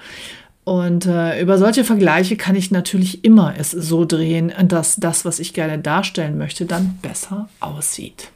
Und 0.63 1.07
äh, 1.07 1.41
über 1.41 1.57
solche 1.57 1.83
Vergleiche 1.83 2.35
kann 2.35 2.55
ich 2.55 2.69
natürlich 2.69 3.23
immer 3.23 3.55
es 3.57 3.71
so 3.71 4.05
drehen, 4.05 4.53
dass 4.65 4.97
das, 4.97 5.25
was 5.25 5.39
ich 5.39 5.53
gerne 5.53 5.79
darstellen 5.79 6.37
möchte, 6.37 6.65
dann 6.65 6.99
besser 7.01 7.49
aussieht. 7.59 8.29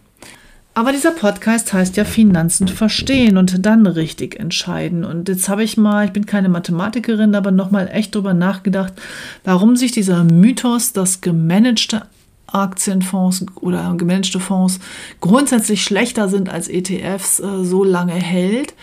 Aber 0.76 0.92
dieser 0.92 1.12
Podcast 1.12 1.72
heißt 1.72 1.98
ja 1.98 2.06
Finanzen 2.06 2.68
verstehen 2.68 3.38
und 3.38 3.64
dann 3.64 3.86
richtig 3.86 4.40
entscheiden. 4.40 5.06
Und 5.06 5.30
jetzt 5.30 5.48
habe 5.48 5.64
ich 5.64 5.78
mal, 5.78 6.06
ich 6.06 6.12
bin 6.12 6.26
keine 6.26 6.50
Mathematikerin, 6.50 7.36
aber 7.36 7.52
nochmal 7.52 7.90
echt 7.92 8.16
drüber 8.16 8.34
nachgedacht, 8.34 8.94
warum 9.44 9.76
sich 9.76 9.92
dieser 9.92 10.24
Mythos, 10.24 10.92
dass 10.92 11.22
gemanagte 11.22 12.08
Aktienfonds 12.48 13.46
oder 13.56 13.94
gemanagte 13.98 14.40
Fonds 14.40 14.80
grundsätzlich 15.22 15.84
schlechter 15.84 16.28
sind 16.28 16.50
als 16.50 16.68
ETFs, 16.68 17.40
äh, 17.40 17.64
so 17.64 17.84
lange 17.84 18.14
hält. 18.14 18.74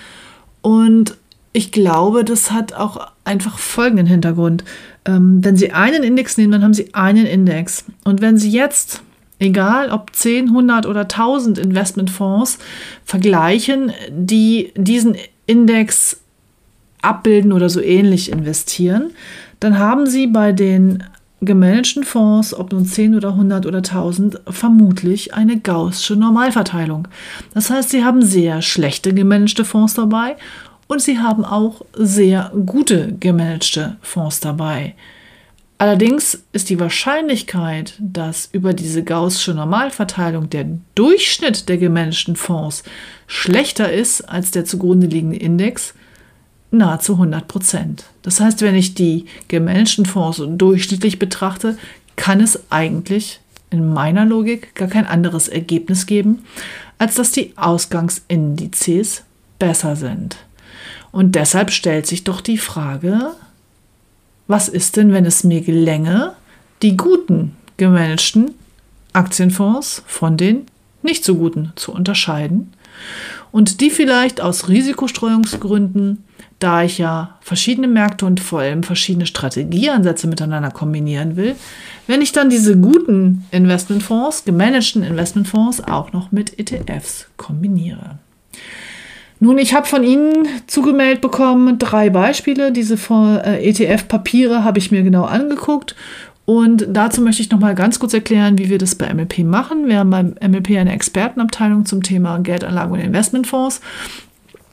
Und 0.62 1.16
ich 1.52 1.72
glaube, 1.72 2.24
das 2.24 2.52
hat 2.52 2.72
auch 2.72 3.08
einfach 3.24 3.58
folgenden 3.58 4.06
Hintergrund. 4.06 4.62
Ähm, 5.04 5.44
wenn 5.44 5.56
Sie 5.56 5.72
einen 5.72 6.04
Index 6.04 6.36
nehmen, 6.36 6.52
dann 6.52 6.62
haben 6.62 6.74
Sie 6.74 6.94
einen 6.94 7.26
Index. 7.26 7.84
Und 8.04 8.20
wenn 8.20 8.38
Sie 8.38 8.50
jetzt 8.50 9.02
egal 9.40 9.90
ob 9.90 10.14
10, 10.14 10.48
100 10.48 10.86
oder 10.86 11.02
1000 11.02 11.58
Investmentfonds 11.58 12.58
vergleichen, 13.04 13.92
die 14.10 14.72
diesen 14.76 15.16
Index 15.46 16.20
abbilden 17.02 17.52
oder 17.52 17.68
so 17.68 17.80
ähnlich 17.80 18.30
investieren, 18.30 19.10
dann 19.58 19.78
haben 19.78 20.06
sie 20.06 20.26
bei 20.26 20.52
den 20.52 21.02
gemanagten 21.40 22.04
Fonds, 22.04 22.54
ob 22.54 22.72
nun 22.72 22.84
10 22.84 23.14
oder 23.14 23.30
100 23.30 23.66
oder 23.66 23.78
1000, 23.78 24.40
vermutlich 24.48 25.34
eine 25.34 25.58
gaußsche 25.58 26.14
Normalverteilung. 26.14 27.08
Das 27.54 27.70
heißt, 27.70 27.90
sie 27.90 28.04
haben 28.04 28.22
sehr 28.22 28.60
schlechte 28.60 29.14
gemanagte 29.14 29.64
Fonds 29.64 29.94
dabei 29.94 30.36
und 30.86 31.00
sie 31.00 31.18
haben 31.18 31.44
auch 31.44 31.82
sehr 31.94 32.52
gute 32.66 33.16
gemanagte 33.18 33.96
Fonds 34.02 34.40
dabei. 34.40 34.94
Allerdings 35.80 36.42
ist 36.52 36.68
die 36.68 36.78
Wahrscheinlichkeit, 36.78 37.94
dass 38.00 38.50
über 38.52 38.74
diese 38.74 39.02
gaußsche 39.02 39.54
Normalverteilung 39.54 40.50
der 40.50 40.66
Durchschnitt 40.94 41.70
der 41.70 41.78
gemanagten 41.78 42.36
Fonds 42.36 42.82
schlechter 43.26 43.90
ist 43.90 44.20
als 44.20 44.50
der 44.50 44.66
zugrunde 44.66 45.06
liegende 45.06 45.38
Index, 45.38 45.94
nahezu 46.70 47.14
100 47.14 47.48
Prozent. 47.48 48.04
Das 48.20 48.40
heißt, 48.40 48.60
wenn 48.60 48.74
ich 48.74 48.92
die 48.92 49.24
gemanagten 49.48 50.04
Fonds 50.04 50.42
durchschnittlich 50.46 51.18
betrachte, 51.18 51.78
kann 52.14 52.42
es 52.42 52.70
eigentlich 52.70 53.40
in 53.70 53.90
meiner 53.90 54.26
Logik 54.26 54.74
gar 54.74 54.88
kein 54.88 55.06
anderes 55.06 55.48
Ergebnis 55.48 56.04
geben, 56.04 56.44
als 56.98 57.14
dass 57.14 57.32
die 57.32 57.54
Ausgangsindizes 57.56 59.22
besser 59.58 59.96
sind. 59.96 60.36
Und 61.10 61.36
deshalb 61.36 61.70
stellt 61.70 62.06
sich 62.06 62.22
doch 62.24 62.42
die 62.42 62.58
Frage, 62.58 63.30
was 64.50 64.68
ist 64.68 64.96
denn, 64.96 65.12
wenn 65.12 65.24
es 65.24 65.44
mir 65.44 65.60
gelänge, 65.60 66.32
die 66.82 66.96
guten 66.96 67.56
gemanagten 67.76 68.50
Aktienfonds 69.12 70.02
von 70.06 70.36
den 70.36 70.66
nicht 71.02 71.24
so 71.24 71.36
guten 71.36 71.72
zu 71.76 71.92
unterscheiden 71.92 72.72
und 73.52 73.80
die 73.80 73.90
vielleicht 73.90 74.40
aus 74.40 74.68
Risikostreuungsgründen, 74.68 76.24
da 76.58 76.82
ich 76.82 76.98
ja 76.98 77.38
verschiedene 77.40 77.86
Märkte 77.86 78.26
und 78.26 78.40
vor 78.40 78.60
allem 78.60 78.82
verschiedene 78.82 79.26
Strategieansätze 79.26 80.26
miteinander 80.26 80.72
kombinieren 80.72 81.36
will, 81.36 81.54
wenn 82.08 82.20
ich 82.20 82.32
dann 82.32 82.50
diese 82.50 82.76
guten 82.76 83.46
Investmentfonds, 83.52 84.44
gemanagten 84.44 85.04
Investmentfonds 85.04 85.84
auch 85.84 86.12
noch 86.12 86.32
mit 86.32 86.58
ETFs 86.58 87.28
kombiniere. 87.36 88.18
Nun, 89.42 89.56
ich 89.56 89.72
habe 89.74 89.86
von 89.86 90.04
Ihnen 90.04 90.46
zugemeldet 90.66 91.22
bekommen 91.22 91.78
drei 91.78 92.10
Beispiele. 92.10 92.72
Diese 92.72 92.94
äh, 92.94 93.68
ETF-Papiere 93.68 94.64
habe 94.64 94.78
ich 94.78 94.90
mir 94.90 95.02
genau 95.02 95.24
angeguckt. 95.24 95.96
Und 96.44 96.86
dazu 96.90 97.22
möchte 97.22 97.40
ich 97.40 97.50
noch 97.50 97.58
mal 97.58 97.74
ganz 97.74 97.98
kurz 97.98 98.12
erklären, 98.12 98.58
wie 98.58 98.68
wir 98.68 98.76
das 98.76 98.96
bei 98.96 99.12
MLP 99.12 99.38
machen. 99.38 99.86
Wir 99.86 99.98
haben 99.98 100.10
beim 100.10 100.34
MLP 100.46 100.76
eine 100.76 100.92
Expertenabteilung 100.92 101.86
zum 101.86 102.02
Thema 102.02 102.38
Geldanlage 102.38 102.92
und 102.92 103.00
Investmentfonds. 103.00 103.80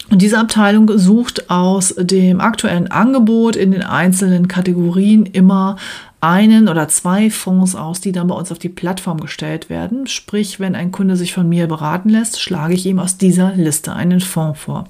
Und 0.10 0.22
diese 0.22 0.38
Abteilung 0.38 0.98
sucht 0.98 1.50
aus 1.50 1.94
dem 1.98 2.42
aktuellen 2.42 2.90
Angebot 2.90 3.56
in 3.56 3.72
den 3.72 3.84
einzelnen 3.84 4.48
Kategorien 4.48 5.26
immer 5.26 5.78
einen 6.20 6.68
oder 6.68 6.88
zwei 6.88 7.30
Fonds 7.30 7.76
aus, 7.76 8.02
die 8.02 8.12
dann 8.12 8.28
bei 8.28 8.36
uns 8.36 8.52
auf 8.52 8.58
die 8.58 8.70
Plattform 8.70 9.20
gestellt 9.20 9.70
werden. 9.70 10.08
Sprich, 10.08 10.60
wenn 10.60 10.76
ein 10.76 10.92
Kunde 10.92 11.16
sich 11.16 11.34
von 11.34 11.48
mir 11.48 11.68
beraten 11.68 12.10
lässt, 12.10 12.42
schlage 12.42 12.74
ich 12.74 12.86
ihm 12.88 12.98
aus 12.98 13.18
dieser 13.18 13.54
Liste 13.54 13.94
einen 13.94 14.20
Fonds 14.20 14.60
vor. 14.60 14.86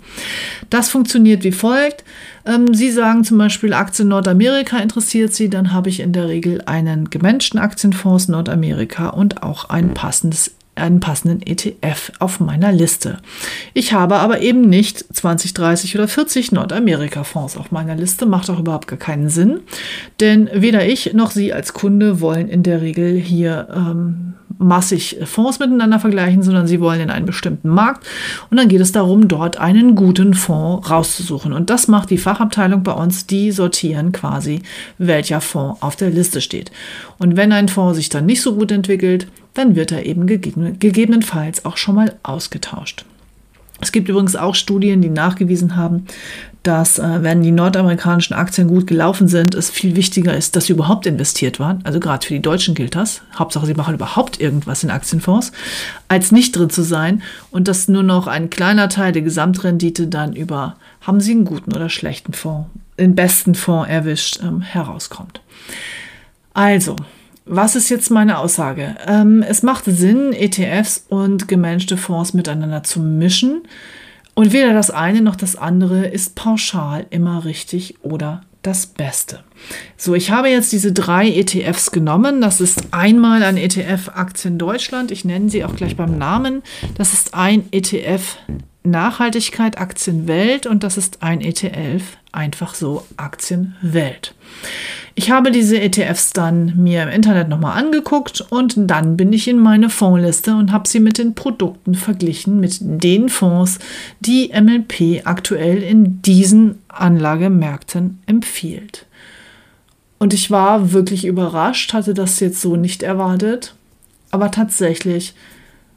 Das 0.70 0.90
funktioniert 0.90 1.44
wie 1.44 1.52
folgt. 1.52 2.06
Ähm, 2.46 2.74
Sie 2.74 2.92
sagen 2.92 3.26
zum 3.26 3.38
Beispiel, 3.38 3.74
Aktien 3.74 4.08
Nordamerika 4.08 4.78
interessiert 4.78 5.34
Sie, 5.34 5.50
dann 5.50 5.74
habe 5.74 5.90
ich 5.90 6.00
in 6.00 6.14
der 6.14 6.30
Regel 6.30 6.62
einen 6.66 7.10
gemanagten 7.10 7.60
Aktienfonds 7.60 8.30
Nordamerika 8.30 9.10
und 9.10 9.44
auch 9.44 9.66
ein 9.70 9.94
passendes 9.94 10.57
einen 10.78 11.00
passenden 11.00 11.42
ETF 11.42 12.12
auf 12.20 12.40
meiner 12.40 12.72
Liste. 12.72 13.20
Ich 13.74 13.94
habe 13.94 14.18
aber 14.18 14.42
eben 14.42 14.62
nicht 14.62 15.06
20, 15.16 15.54
30 15.54 15.96
oder 15.96 16.08
40 16.08 16.52
Nordamerika-Fonds 16.52 17.58
auf 17.58 17.72
meiner 17.72 17.96
Liste. 17.96 18.26
Macht 18.26 18.50
auch 18.50 18.60
überhaupt 18.60 18.88
gar 18.88 19.00
keinen 19.00 19.30
Sinn, 19.30 19.62
denn 20.20 20.50
weder 20.54 20.88
ich 20.88 21.14
noch 21.14 21.32
Sie 21.32 21.54
als 21.54 21.74
Kunde 21.74 22.22
wollen 22.22 22.48
in 22.48 22.64
der 22.64 22.82
Regel 22.82 23.16
hier 23.16 23.68
ähm, 23.74 24.34
massig 24.58 25.18
Fonds 25.26 25.60
miteinander 25.60 26.00
vergleichen, 26.00 26.44
sondern 26.44 26.68
sie 26.68 26.80
wollen 26.80 27.02
in 27.02 27.10
einen 27.10 27.26
bestimmten 27.26 27.70
Markt. 27.70 28.06
Und 28.50 28.58
dann 28.58 28.68
geht 28.68 28.82
es 28.82 28.92
darum, 28.92 29.28
dort 29.28 29.58
einen 29.58 29.96
guten 29.96 30.34
Fonds 30.34 30.90
rauszusuchen. 30.90 31.54
Und 31.54 31.70
das 31.70 31.88
macht 31.88 32.10
die 32.10 32.18
Fachabteilung 32.18 32.84
bei 32.84 32.94
uns. 32.94 33.28
Die 33.28 33.52
sortieren 33.52 34.12
quasi, 34.12 34.62
welcher 34.98 35.42
Fonds 35.42 35.82
auf 35.82 35.96
der 35.96 36.10
Liste 36.10 36.42
steht. 36.42 36.72
Und 37.18 37.36
wenn 37.36 37.52
ein 37.52 37.70
Fonds 37.70 37.98
sich 37.98 38.10
dann 38.10 38.26
nicht 38.26 38.42
so 38.42 38.56
gut 38.56 38.72
entwickelt, 38.72 39.28
dann 39.54 39.76
wird 39.76 39.92
er 39.92 40.06
eben 40.06 40.28
gegebenenfalls 40.28 41.66
auch 41.66 41.78
schon 41.78 41.96
mal 41.96 42.14
ausgetauscht. 42.24 43.06
Es 43.80 43.92
gibt 43.92 44.10
übrigens 44.10 44.36
auch 44.36 44.56
Studien, 44.56 45.02
die 45.02 45.10
nachgewiesen 45.10 45.76
haben, 45.76 46.06
dass 46.68 47.00
äh, 47.00 47.24
wenn 47.24 47.42
die 47.42 47.52
nordamerikanischen 47.52 48.36
Aktien 48.36 48.68
gut 48.68 48.88
gelaufen 48.88 49.30
sind, 49.30 49.56
es 49.56 49.70
viel 49.70 49.96
wichtiger 49.96 50.36
ist, 50.36 50.56
dass 50.56 50.66
sie 50.66 50.74
überhaupt 50.74 51.06
investiert 51.06 51.62
waren. 51.62 51.80
Also 51.86 52.02
gerade 52.02 52.28
für 52.28 52.34
die 52.34 52.42
Deutschen 52.42 52.76
gilt 52.76 52.94
das. 52.94 53.22
Hauptsache, 53.40 53.66
sie 53.66 53.74
machen 53.74 53.96
überhaupt 53.96 54.42
irgendwas 54.42 54.84
in 54.84 54.92
Aktienfonds, 54.92 55.54
als 56.10 56.34
nicht 56.34 56.56
drin 56.56 56.70
zu 56.70 56.84
sein 56.84 57.24
und 57.52 57.70
dass 57.70 57.88
nur 57.88 58.04
noch 58.04 58.28
ein 58.28 58.50
kleiner 58.50 58.90
Teil 58.90 59.14
der 59.14 59.22
Gesamtrendite 59.22 60.08
dann 60.08 60.34
über, 60.34 60.76
haben 61.00 61.22
sie 61.22 61.32
einen 61.32 61.46
guten 61.46 61.74
oder 61.74 61.88
schlechten 61.88 62.34
Fonds, 62.34 62.70
den 63.00 63.16
besten 63.16 63.56
Fonds 63.56 63.90
erwischt, 63.90 64.42
ähm, 64.44 64.60
herauskommt. 64.60 65.40
Also, 66.54 66.98
was 67.46 67.78
ist 67.78 67.88
jetzt 67.88 68.12
meine 68.12 68.40
Aussage? 68.40 68.96
Ähm, 69.08 69.42
es 69.42 69.64
macht 69.64 69.86
Sinn, 69.86 70.34
ETFs 70.34 71.06
und 71.08 71.48
gemanagte 71.48 71.96
Fonds 71.96 72.34
miteinander 72.34 72.84
zu 72.84 73.00
mischen. 73.00 73.62
Und 74.38 74.53
weder 74.53 74.72
das 74.72 74.91
eine 74.91 75.24
noch 75.24 75.36
das 75.36 75.56
andere 75.56 76.06
ist 76.06 76.36
pauschal 76.36 77.08
immer 77.10 77.44
richtig 77.44 77.96
oder 78.03 78.41
das 78.62 78.86
Beste. 78.86 79.44
So, 79.98 80.13
ich 80.13 80.29
habe 80.29 80.50
jetzt 80.50 80.72
diese 80.72 80.91
drei 80.91 81.27
ETFs 81.27 81.89
genommen. 81.89 82.39
Das 82.39 82.62
ist 82.62 82.94
einmal 82.94 83.41
ein 83.41 83.58
ETF 83.58 84.10
Aktien 84.13 84.60
Deutschland. 84.60 85.10
Ich 85.10 85.25
nenne 85.25 85.50
sie 85.50 85.65
auch 85.65 85.75
gleich 85.75 85.96
beim 85.96 86.20
Namen. 86.20 86.62
Das 86.94 87.13
ist 87.13 87.34
ein 87.34 87.63
ETF 87.72 88.38
Nachhaltigkeit 88.84 89.79
Aktien 89.79 90.27
Welt 90.27 90.67
und 90.67 90.84
das 90.84 90.98
ist 90.98 91.24
ein 91.24 91.41
ETF 91.41 92.03
einfach 92.38 92.75
so 92.75 93.06
Aktien 93.17 93.75
Welt. 93.82 94.34
Ich 95.15 95.32
habe 95.32 95.51
diese 95.51 95.82
ETFs 95.82 96.32
dann 96.32 96.77
mir 96.77 97.01
im 97.01 97.10
Internet 97.10 97.50
nochmal 97.50 97.77
angeguckt 97.77 98.46
und 98.51 98.75
dann 98.77 99.17
bin 99.17 99.34
ich 99.34 99.48
in 99.48 99.58
meine 99.58 99.89
Fondsliste 99.89 100.56
und 100.56 100.72
habe 100.72 100.88
sie 100.88 101.00
mit 101.00 101.17
den 101.17 101.34
Produkten 101.34 101.96
verglichen, 101.96 102.60
mit 102.60 102.77
den 102.79 103.27
Fonds, 103.27 103.79
die 104.20 104.50
MLP 104.53 105.25
aktuell 105.25 105.82
in 105.82 106.22
diesen 106.22 106.77
Anlagemärkten 106.88 108.22
empfiehlt. 108.27 109.08
Und 110.20 110.34
ich 110.34 110.51
war 110.51 110.94
wirklich 110.94 111.25
überrascht, 111.25 111.94
hatte 111.94 112.13
das 112.13 112.39
jetzt 112.39 112.62
so 112.62 112.75
nicht 112.75 113.01
erwartet, 113.01 113.74
aber 114.29 114.51
tatsächlich 114.51 115.34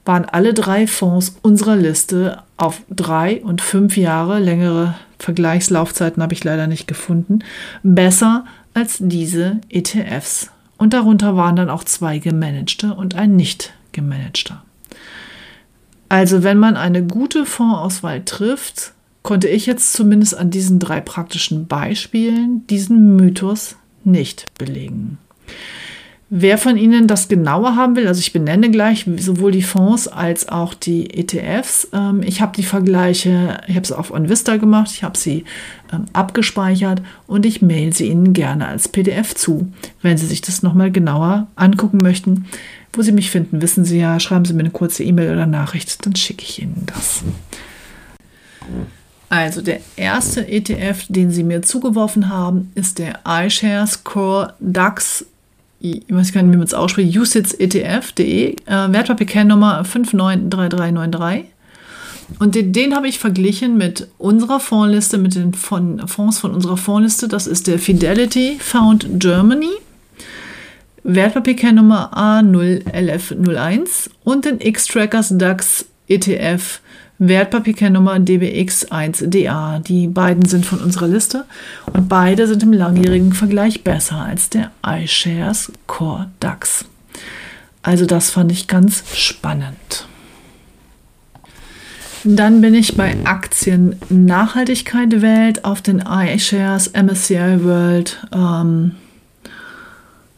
waren 0.06 0.24
alle 0.24 0.54
drei 0.54 0.86
Fonds 0.86 1.36
unserer 1.42 1.76
Liste 1.76 2.42
auf 2.56 2.80
drei 2.88 3.42
und 3.42 3.60
fünf 3.60 3.98
Jahre, 3.98 4.38
längere 4.38 4.94
Vergleichslaufzeiten 5.20 6.22
habe 6.22 6.34
ich 6.34 6.42
leider 6.42 6.66
nicht 6.66 6.88
gefunden, 6.88 7.40
besser 7.82 8.44
als 8.74 8.98
diese 9.00 9.60
ETFs. 9.68 10.50
Und 10.78 10.94
darunter 10.94 11.36
waren 11.36 11.56
dann 11.56 11.70
auch 11.70 11.84
zwei 11.84 12.18
gemanagte 12.18 12.94
und 12.94 13.14
ein 13.14 13.36
nicht 13.36 13.72
gemanagter. 13.92 14.62
Also 16.08 16.42
wenn 16.42 16.58
man 16.58 16.76
eine 16.76 17.04
gute 17.04 17.46
Fondsauswahl 17.46 18.24
trifft, 18.24 18.94
konnte 19.22 19.48
ich 19.48 19.66
jetzt 19.66 19.92
zumindest 19.92 20.36
an 20.36 20.50
diesen 20.50 20.78
drei 20.78 21.00
praktischen 21.00 21.66
Beispielen 21.66 22.66
diesen 22.66 23.16
Mythos 23.16 23.76
nicht 24.04 24.46
belegen. 24.58 25.18
Wer 26.32 26.58
von 26.58 26.76
Ihnen 26.76 27.08
das 27.08 27.26
genauer 27.26 27.74
haben 27.74 27.96
will, 27.96 28.06
also 28.06 28.20
ich 28.20 28.32
benenne 28.32 28.70
gleich 28.70 29.04
sowohl 29.16 29.50
die 29.50 29.62
Fonds 29.62 30.06
als 30.06 30.48
auch 30.48 30.74
die 30.74 31.12
ETFs. 31.12 31.88
Ähm, 31.92 32.22
ich 32.22 32.40
habe 32.40 32.54
die 32.56 32.62
Vergleiche, 32.62 33.58
ich 33.66 33.74
habe 33.74 33.82
es 33.82 33.90
auf 33.90 34.12
OnVista 34.12 34.56
gemacht, 34.56 34.92
ich 34.94 35.02
habe 35.02 35.18
sie 35.18 35.44
ähm, 35.92 36.04
abgespeichert 36.12 37.02
und 37.26 37.44
ich 37.46 37.62
mail 37.62 37.92
sie 37.92 38.06
Ihnen 38.06 38.32
gerne 38.32 38.68
als 38.68 38.86
PDF 38.86 39.34
zu, 39.34 39.72
wenn 40.02 40.16
Sie 40.18 40.26
sich 40.26 40.40
das 40.40 40.62
nochmal 40.62 40.92
genauer 40.92 41.48
angucken 41.56 41.98
möchten. 42.00 42.46
Wo 42.92 43.02
Sie 43.02 43.10
mich 43.12 43.28
finden, 43.28 43.60
wissen 43.60 43.84
Sie 43.84 43.98
ja, 43.98 44.20
schreiben 44.20 44.44
Sie 44.44 44.54
mir 44.54 44.60
eine 44.60 44.70
kurze 44.70 45.02
E-Mail 45.02 45.32
oder 45.32 45.46
Nachricht, 45.46 46.06
dann 46.06 46.14
schicke 46.14 46.44
ich 46.44 46.62
Ihnen 46.62 46.86
das. 46.86 47.24
Also 49.30 49.62
der 49.62 49.80
erste 49.96 50.46
ETF, 50.46 51.06
den 51.08 51.32
Sie 51.32 51.42
mir 51.42 51.62
zugeworfen 51.62 52.28
haben, 52.28 52.70
ist 52.76 53.00
der 53.00 53.18
iShares 53.26 54.04
Core 54.04 54.54
DAX 54.60 55.24
ich 55.80 56.02
weiß 56.08 56.32
gar 56.32 56.42
nicht, 56.42 56.52
wie 56.52 56.58
man 56.58 56.66
es 56.66 56.74
ausspricht, 56.74 57.16
usitzetf.de, 57.16 58.54
äh, 58.54 58.56
Wertpapierkernnummer 58.66 59.82
593393. 59.84 61.44
Und 62.38 62.54
den, 62.54 62.72
den 62.72 62.94
habe 62.94 63.08
ich 63.08 63.18
verglichen 63.18 63.76
mit 63.76 64.06
unserer 64.18 64.60
Fondsliste, 64.60 65.18
mit 65.18 65.34
den 65.34 65.52
von, 65.52 66.06
Fonds 66.06 66.38
von 66.38 66.52
unserer 66.52 66.76
Fondsliste. 66.76 67.28
Das 67.28 67.46
ist 67.46 67.66
der 67.66 67.78
Fidelity 67.78 68.58
Found 68.60 69.18
Germany, 69.18 69.70
Wertpapierkernnummer 71.02 72.12
A0LF01 72.14 74.10
und 74.22 74.44
den 74.44 74.60
X-Trackers 74.60 75.36
DAX 75.38 75.86
ETF 76.10 76.80
Wertpapierkernnummer 77.18 78.14
DBX1DA. 78.14 79.78
Die 79.80 80.08
beiden 80.08 80.46
sind 80.46 80.64
von 80.66 80.80
unserer 80.80 81.06
Liste 81.06 81.44
und 81.92 82.08
beide 82.08 82.46
sind 82.46 82.62
im 82.62 82.72
langjährigen 82.72 83.32
Vergleich 83.32 83.84
besser 83.84 84.16
als 84.16 84.48
der 84.48 84.72
iShares 84.84 85.70
Core 85.86 86.30
DAX. 86.40 86.86
Also 87.82 88.06
das 88.06 88.30
fand 88.30 88.50
ich 88.52 88.66
ganz 88.68 89.04
spannend. 89.14 90.06
Dann 92.24 92.60
bin 92.60 92.74
ich 92.74 92.96
bei 92.96 93.16
Aktien 93.24 93.96
Nachhaltigkeit 94.10 95.22
Welt 95.22 95.64
auf 95.64 95.80
den 95.80 96.00
iShares 96.00 96.92
MSCI 96.92 97.64
World 97.64 98.26
ähm, 98.34 98.96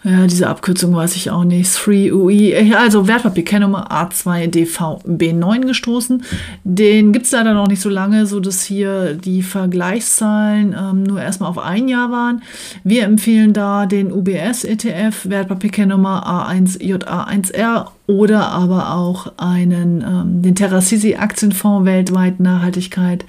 ja, 0.04 0.26
diese 0.26 0.48
Abkürzung 0.48 0.96
weiß 0.96 1.14
ich 1.14 1.30
auch 1.30 1.44
nicht. 1.44 1.70
3UI, 1.70 2.74
also 2.74 3.06
Wertpapierkennnummer 3.06 3.88
A2DVB9 3.92 5.60
gestoßen. 5.60 6.24
Den 6.64 7.12
gibt 7.12 7.26
es 7.26 7.32
leider 7.32 7.54
noch 7.54 7.68
nicht 7.68 7.80
so 7.80 7.88
lange, 7.88 8.26
so 8.26 8.40
dass 8.40 8.64
hier 8.64 9.14
die 9.14 9.44
Vergleichszahlen 9.44 10.74
ähm, 10.76 11.04
nur 11.04 11.20
erstmal 11.20 11.50
auf 11.50 11.58
ein 11.58 11.86
Jahr 11.86 12.10
waren. 12.10 12.42
Wir 12.82 13.04
empfehlen 13.04 13.52
da 13.52 13.86
den 13.86 14.10
UBS 14.10 14.64
ETF, 14.64 15.28
Wertpapierkennnummer 15.28 16.50
A1JA1R 16.50 17.86
oder 18.08 18.48
aber 18.48 18.94
auch 18.94 19.32
einen, 19.36 20.00
ähm, 20.02 20.42
den 20.42 20.56
Terracisi 20.56 21.14
Aktienfonds 21.14 21.86
weltweit 21.86 22.40
Nachhaltigkeit 22.40 23.24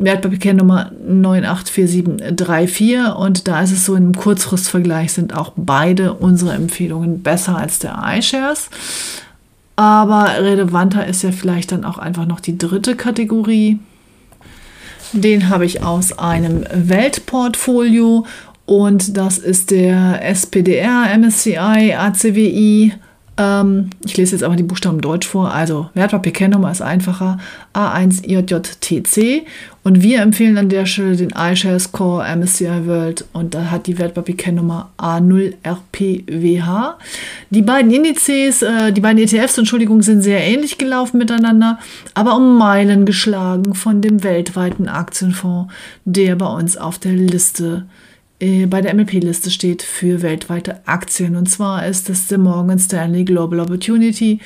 Wertpapierkennnummer 0.00 0.92
984734 1.06 3.16
und 3.16 3.48
da 3.48 3.62
ist 3.62 3.72
es 3.72 3.84
so, 3.84 3.96
im 3.96 4.14
Kurzfristvergleich 4.14 5.12
sind 5.12 5.36
auch 5.36 5.52
beide 5.56 6.14
unsere 6.14 6.52
Empfehlungen 6.52 7.22
besser 7.22 7.56
als 7.56 7.78
der 7.78 8.02
iShares. 8.16 8.70
Aber 9.76 10.28
relevanter 10.40 11.06
ist 11.06 11.22
ja 11.22 11.32
vielleicht 11.32 11.72
dann 11.72 11.84
auch 11.84 11.98
einfach 11.98 12.26
noch 12.26 12.40
die 12.40 12.58
dritte 12.58 12.96
Kategorie. 12.96 13.78
Den 15.12 15.48
habe 15.48 15.64
ich 15.64 15.82
aus 15.82 16.18
einem 16.18 16.64
Weltportfolio 16.72 18.26
und 18.66 19.16
das 19.16 19.38
ist 19.38 19.70
der 19.70 20.22
SPDR 20.28 21.16
MSCI 21.16 21.94
ACWI 21.96 22.92
ähm, 23.38 23.90
ich 24.04 24.16
lese 24.16 24.32
jetzt 24.32 24.42
aber 24.42 24.56
die 24.56 24.64
Buchstaben 24.64 25.00
Deutsch 25.00 25.26
vor. 25.26 25.54
Also 25.54 25.88
Wertpapierkennnummer 25.94 26.70
ist 26.72 26.82
einfacher. 26.82 27.38
A1IJTC. 27.72 29.46
Und 29.84 30.02
wir 30.02 30.20
empfehlen 30.20 30.58
an 30.58 30.68
der 30.68 30.84
Stelle 30.86 31.16
den 31.16 31.30
iShares 31.30 31.92
Core 31.92 32.36
MSCI 32.36 32.86
World. 32.86 33.24
Und 33.32 33.54
da 33.54 33.70
hat 33.70 33.86
die 33.86 33.98
Wertpapierkennnummer 33.98 34.90
A0RPWH. 34.98 36.96
Die 37.50 37.62
beiden 37.62 37.92
Indizes, 37.92 38.62
äh, 38.62 38.92
die 38.92 39.00
beiden 39.00 39.22
ETFs, 39.22 39.56
Entschuldigung, 39.56 40.02
sind 40.02 40.22
sehr 40.22 40.40
ähnlich 40.40 40.76
gelaufen 40.76 41.18
miteinander, 41.18 41.78
aber 42.14 42.36
um 42.36 42.58
Meilen 42.58 43.06
geschlagen 43.06 43.74
von 43.74 44.02
dem 44.02 44.24
weltweiten 44.24 44.88
Aktienfonds, 44.88 45.72
der 46.04 46.36
bei 46.36 46.46
uns 46.46 46.76
auf 46.76 46.98
der 46.98 47.12
Liste 47.12 47.86
ist 47.86 48.07
bei 48.40 48.80
der 48.80 48.94
MLP-Liste 48.94 49.50
steht 49.50 49.82
für 49.82 50.22
weltweite 50.22 50.86
Aktien. 50.86 51.34
Und 51.34 51.50
zwar 51.50 51.84
ist 51.86 52.08
es 52.08 52.28
der 52.28 52.38
Morgan 52.38 52.78
Stanley 52.78 53.24
Global 53.24 53.58
Opportunity 53.60 54.38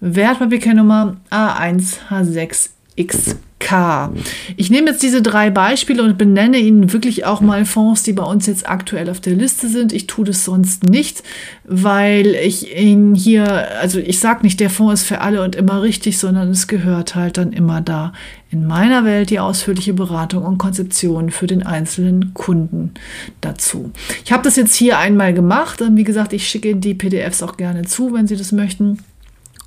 Wertpapierkennnummer 0.00 1.16
A1H6XK. 1.30 3.36
K. 3.62 4.12
Ich 4.56 4.70
nehme 4.70 4.90
jetzt 4.90 5.02
diese 5.02 5.22
drei 5.22 5.50
Beispiele 5.50 6.02
und 6.02 6.18
benenne 6.18 6.58
Ihnen 6.58 6.92
wirklich 6.92 7.24
auch 7.24 7.40
mal 7.40 7.64
Fonds, 7.64 8.02
die 8.02 8.12
bei 8.12 8.24
uns 8.24 8.46
jetzt 8.46 8.68
aktuell 8.68 9.08
auf 9.08 9.20
der 9.20 9.34
Liste 9.34 9.68
sind. 9.68 9.92
Ich 9.92 10.08
tue 10.08 10.24
das 10.24 10.44
sonst 10.44 10.84
nicht, 10.84 11.22
weil 11.64 12.34
ich 12.34 12.76
Ihnen 12.76 13.14
hier, 13.14 13.78
also 13.80 14.00
ich 14.00 14.18
sage 14.18 14.42
nicht, 14.42 14.58
der 14.58 14.68
Fonds 14.68 15.02
ist 15.02 15.08
für 15.08 15.20
alle 15.20 15.42
und 15.42 15.54
immer 15.54 15.80
richtig, 15.80 16.18
sondern 16.18 16.50
es 16.50 16.66
gehört 16.66 17.14
halt 17.14 17.38
dann 17.38 17.52
immer 17.52 17.80
da 17.80 18.12
in 18.50 18.66
meiner 18.66 19.04
Welt 19.04 19.30
die 19.30 19.38
ausführliche 19.40 19.94
Beratung 19.94 20.44
und 20.44 20.58
Konzeption 20.58 21.30
für 21.30 21.46
den 21.46 21.64
einzelnen 21.64 22.34
Kunden 22.34 22.92
dazu. 23.40 23.92
Ich 24.24 24.32
habe 24.32 24.42
das 24.42 24.56
jetzt 24.56 24.74
hier 24.74 24.98
einmal 24.98 25.32
gemacht 25.32 25.80
und 25.80 25.96
wie 25.96 26.04
gesagt, 26.04 26.32
ich 26.32 26.48
schicke 26.48 26.70
Ihnen 26.70 26.80
die 26.80 26.94
PDFs 26.94 27.42
auch 27.42 27.56
gerne 27.56 27.82
zu, 27.82 28.12
wenn 28.12 28.26
Sie 28.26 28.36
das 28.36 28.52
möchten 28.52 28.98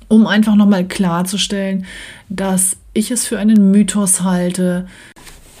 um 0.08 0.26
einfach 0.26 0.54
nochmal 0.54 0.86
klarzustellen, 0.86 1.84
dass 2.28 2.76
ich 2.92 3.10
es 3.10 3.26
für 3.26 3.38
einen 3.38 3.70
Mythos 3.70 4.22
halte, 4.22 4.86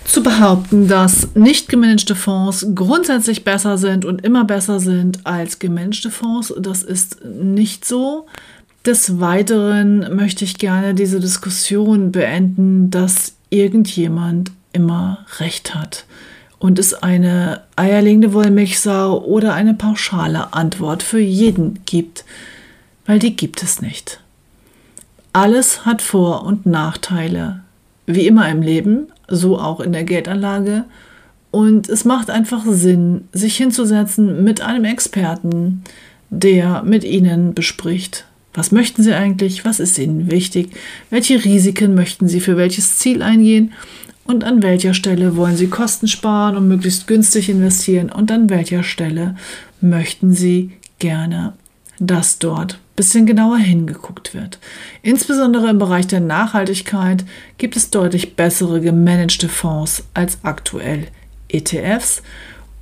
zu 0.04 0.22
behaupten, 0.22 0.88
dass 0.88 1.34
nicht 1.34 1.68
gemanagte 1.68 2.14
Fonds 2.14 2.66
grundsätzlich 2.74 3.44
besser 3.44 3.76
sind 3.76 4.04
und 4.04 4.24
immer 4.24 4.44
besser 4.44 4.78
sind 4.78 5.26
als 5.26 5.58
gemanagte 5.58 6.10
Fonds. 6.10 6.54
Das 6.58 6.82
ist 6.82 7.24
nicht 7.24 7.84
so. 7.84 8.26
Des 8.84 9.18
Weiteren 9.18 10.14
möchte 10.14 10.44
ich 10.44 10.58
gerne 10.58 10.94
diese 10.94 11.18
Diskussion 11.18 12.12
beenden, 12.12 12.90
dass 12.90 13.34
irgendjemand 13.50 14.52
immer 14.72 15.26
recht 15.40 15.74
hat 15.74 16.04
und 16.58 16.78
es 16.78 16.94
eine 16.94 17.62
eierlegende 17.74 18.32
Wollmilchsau 18.32 19.24
oder 19.24 19.54
eine 19.54 19.74
pauschale 19.74 20.52
Antwort 20.52 21.02
für 21.02 21.18
jeden 21.18 21.80
gibt, 21.84 22.24
weil 23.06 23.18
die 23.18 23.34
gibt 23.34 23.62
es 23.62 23.82
nicht. 23.82 24.20
Alles 25.36 25.84
hat 25.84 26.00
Vor- 26.00 26.46
und 26.46 26.64
Nachteile. 26.64 27.60
Wie 28.06 28.26
immer 28.26 28.48
im 28.48 28.62
Leben, 28.62 29.08
so 29.28 29.58
auch 29.58 29.80
in 29.80 29.92
der 29.92 30.04
Geldanlage. 30.04 30.86
Und 31.50 31.90
es 31.90 32.06
macht 32.06 32.30
einfach 32.30 32.64
Sinn, 32.66 33.28
sich 33.34 33.54
hinzusetzen 33.58 34.44
mit 34.44 34.62
einem 34.62 34.86
Experten, 34.86 35.84
der 36.30 36.82
mit 36.84 37.04
Ihnen 37.04 37.52
bespricht, 37.52 38.24
was 38.54 38.72
möchten 38.72 39.02
Sie 39.02 39.12
eigentlich, 39.12 39.66
was 39.66 39.78
ist 39.78 39.98
Ihnen 39.98 40.30
wichtig, 40.30 40.70
welche 41.10 41.44
Risiken 41.44 41.94
möchten 41.94 42.28
Sie 42.28 42.40
für 42.40 42.56
welches 42.56 42.96
Ziel 42.96 43.20
eingehen? 43.20 43.74
Und 44.24 44.42
an 44.42 44.62
welcher 44.62 44.94
Stelle 44.94 45.36
wollen 45.36 45.58
Sie 45.58 45.66
Kosten 45.66 46.08
sparen 46.08 46.56
und 46.56 46.66
möglichst 46.66 47.06
günstig 47.06 47.50
investieren? 47.50 48.10
Und 48.10 48.32
an 48.32 48.48
welcher 48.48 48.82
Stelle 48.82 49.36
möchten 49.82 50.32
Sie 50.32 50.70
gerne 50.98 51.52
dass 51.98 52.38
dort 52.38 52.78
bisschen 52.96 53.26
genauer 53.26 53.58
hingeguckt 53.58 54.34
wird. 54.34 54.58
Insbesondere 55.02 55.68
im 55.68 55.78
Bereich 55.78 56.06
der 56.06 56.20
Nachhaltigkeit 56.20 57.24
gibt 57.58 57.76
es 57.76 57.90
deutlich 57.90 58.34
bessere 58.34 58.80
gemanagte 58.80 59.48
Fonds 59.48 60.04
als 60.14 60.38
aktuell 60.42 61.08
ETFs 61.48 62.22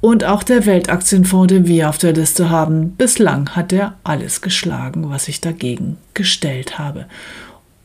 und 0.01 0.25
auch 0.25 0.43
der 0.43 0.67
Weltaktienfonds, 0.67 1.53
den 1.53 1.67
wir 1.67 1.89
auf 1.89 1.99
der 1.99 2.13
Liste 2.13 2.49
haben. 2.49 2.93
Bislang 2.93 3.51
hat 3.51 3.73
er 3.73 3.95
alles 4.05 4.41
geschlagen, 4.41 5.11
was 5.11 5.29
ich 5.29 5.41
dagegen 5.41 5.99
gestellt 6.15 6.79
habe. 6.79 7.07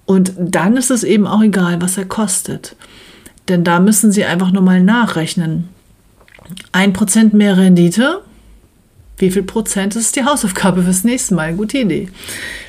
Und 0.05 0.33
dann 0.37 0.77
ist 0.77 0.91
es 0.91 1.03
eben 1.03 1.27
auch 1.27 1.41
egal, 1.41 1.81
was 1.81 1.97
er 1.97 2.05
kostet. 2.05 2.75
Denn 3.47 3.63
da 3.63 3.79
müssen 3.79 4.11
Sie 4.11 4.25
einfach 4.25 4.51
nur 4.51 4.61
mal 4.61 4.81
nachrechnen. 4.81 5.69
Ein 6.71 6.93
Prozent 6.93 7.33
mehr 7.33 7.57
Rendite 7.57 8.21
wie 9.19 9.31
viel 9.31 9.43
Prozent 9.43 9.95
ist 9.95 10.15
die 10.15 10.23
Hausaufgabe 10.23 10.83
fürs 10.83 11.03
nächste 11.03 11.35
Mal? 11.35 11.53
Gute 11.53 11.79
Idee. 11.79 12.09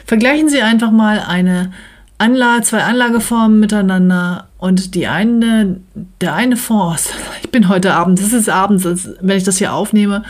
Vergleichen 0.06 0.48
Sie 0.48 0.60
einfach 0.60 0.90
mal 0.90 1.20
eine 1.20 1.72
Anlage, 2.18 2.64
zwei 2.64 2.82
Anlageformen 2.82 3.60
miteinander 3.60 4.48
und 4.58 4.94
die 4.94 5.06
eine, 5.06 5.80
der 6.20 6.34
eine 6.34 6.56
Fonds, 6.56 7.10
ich 7.42 7.50
bin 7.50 7.68
heute 7.68 7.94
Abend, 7.94 8.20
das 8.20 8.34
ist 8.34 8.50
abends, 8.50 8.84
wenn 9.20 9.38
ich 9.38 9.44
das 9.44 9.56
hier 9.56 9.72
aufnehme 9.72 10.24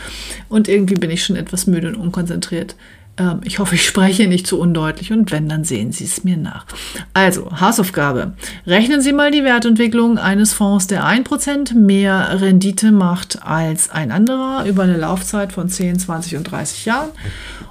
und 0.47 0.69
irgendwie 0.69 0.95
bin 0.95 1.11
ich 1.11 1.23
schon 1.23 1.35
etwas 1.35 1.67
müde 1.67 1.89
und 1.89 1.95
unkonzentriert. 1.97 2.75
Ähm, 3.21 3.41
ich 3.43 3.59
hoffe, 3.59 3.75
ich 3.75 3.85
spreche 3.85 4.27
nicht 4.27 4.47
zu 4.47 4.59
undeutlich 4.59 5.11
und 5.11 5.31
wenn, 5.31 5.47
dann 5.47 5.63
sehen 5.63 5.91
Sie 5.91 6.05
es 6.05 6.23
mir 6.23 6.37
nach. 6.37 6.65
Also, 7.13 7.49
Hausaufgabe. 7.59 8.33
Rechnen 8.65 9.01
Sie 9.01 9.13
mal 9.13 9.31
die 9.31 9.43
Wertentwicklung 9.43 10.17
eines 10.17 10.53
Fonds, 10.53 10.87
der 10.87 11.05
1% 11.05 11.75
mehr 11.75 12.41
Rendite 12.41 12.91
macht 12.91 13.39
als 13.43 13.89
ein 13.89 14.11
anderer 14.11 14.65
über 14.65 14.83
eine 14.83 14.97
Laufzeit 14.97 15.53
von 15.53 15.69
10, 15.69 15.99
20 15.99 16.37
und 16.37 16.43
30 16.45 16.85
Jahren. 16.85 17.09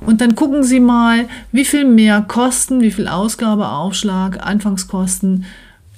Und 0.00 0.20
dann 0.20 0.34
gucken 0.34 0.62
Sie 0.62 0.80
mal, 0.80 1.26
wie 1.52 1.64
viel 1.64 1.84
mehr 1.84 2.22
Kosten, 2.22 2.80
wie 2.80 2.90
viel 2.90 3.08
Ausgabeaufschlag, 3.08 4.44
Anfangskosten 4.46 5.44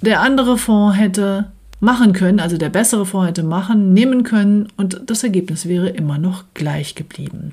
der 0.01 0.21
andere 0.21 0.59
Fonds 0.59 0.99
hätte 0.99 1.53
machen 1.83 2.13
können, 2.13 2.39
also 2.39 2.57
der 2.57 2.69
bessere 2.69 3.05
Fonds 3.05 3.29
hätte 3.29 3.43
machen, 3.43 3.93
nehmen 3.93 4.23
können 4.23 4.69
und 4.77 5.03
das 5.07 5.25
Ergebnis 5.25 5.67
wäre 5.67 5.89
immer 5.89 6.17
noch 6.17 6.45
gleich 6.55 6.95
geblieben. 6.95 7.53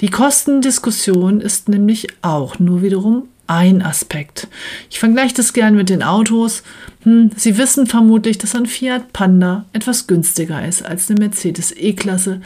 Die 0.00 0.08
Kostendiskussion 0.08 1.42
ist 1.42 1.68
nämlich 1.68 2.08
auch 2.22 2.58
nur 2.58 2.80
wiederum 2.80 3.24
ein 3.46 3.82
Aspekt. 3.82 4.48
Ich 4.90 4.98
vergleiche 4.98 5.34
das 5.34 5.52
gern 5.52 5.76
mit 5.76 5.90
den 5.90 6.02
Autos. 6.02 6.62
Hm, 7.02 7.30
Sie 7.36 7.58
wissen 7.58 7.86
vermutlich, 7.86 8.38
dass 8.38 8.54
ein 8.54 8.64
Fiat 8.64 9.12
Panda 9.12 9.66
etwas 9.74 10.06
günstiger 10.06 10.66
ist 10.66 10.84
als 10.84 11.10
eine 11.10 11.20
Mercedes 11.20 11.70
E-Klasse. 11.76 12.40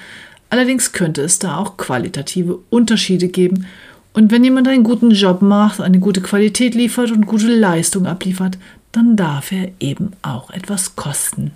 Allerdings 0.50 0.90
könnte 0.90 1.22
es 1.22 1.38
da 1.38 1.56
auch 1.58 1.76
qualitative 1.76 2.58
Unterschiede 2.70 3.28
geben. 3.28 3.66
Und 4.12 4.32
wenn 4.32 4.42
jemand 4.42 4.66
einen 4.66 4.82
guten 4.82 5.12
Job 5.12 5.42
macht, 5.42 5.80
eine 5.80 6.00
gute 6.00 6.20
Qualität 6.20 6.74
liefert 6.74 7.12
und 7.12 7.26
gute 7.26 7.46
Leistung 7.46 8.06
abliefert, 8.06 8.58
dann 8.92 9.16
darf 9.16 9.52
er 9.52 9.70
eben 9.78 10.12
auch 10.22 10.50
etwas 10.50 10.96
kosten. 10.96 11.52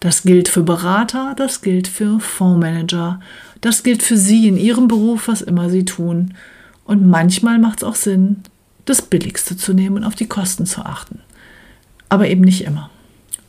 Das 0.00 0.22
gilt 0.22 0.48
für 0.48 0.62
Berater, 0.62 1.34
das 1.36 1.62
gilt 1.62 1.88
für 1.88 2.20
Fondsmanager, 2.20 3.20
das 3.60 3.82
gilt 3.82 4.02
für 4.02 4.16
Sie 4.16 4.48
in 4.48 4.56
Ihrem 4.56 4.88
Beruf, 4.88 5.28
was 5.28 5.40
immer 5.40 5.70
Sie 5.70 5.84
tun. 5.84 6.34
Und 6.84 7.06
manchmal 7.06 7.58
macht 7.58 7.78
es 7.78 7.84
auch 7.84 7.94
Sinn, 7.94 8.42
das 8.84 9.02
Billigste 9.02 9.56
zu 9.56 9.72
nehmen 9.72 9.96
und 9.96 10.04
auf 10.04 10.14
die 10.14 10.26
Kosten 10.26 10.66
zu 10.66 10.84
achten. 10.84 11.20
Aber 12.08 12.28
eben 12.28 12.42
nicht 12.42 12.64
immer. 12.64 12.90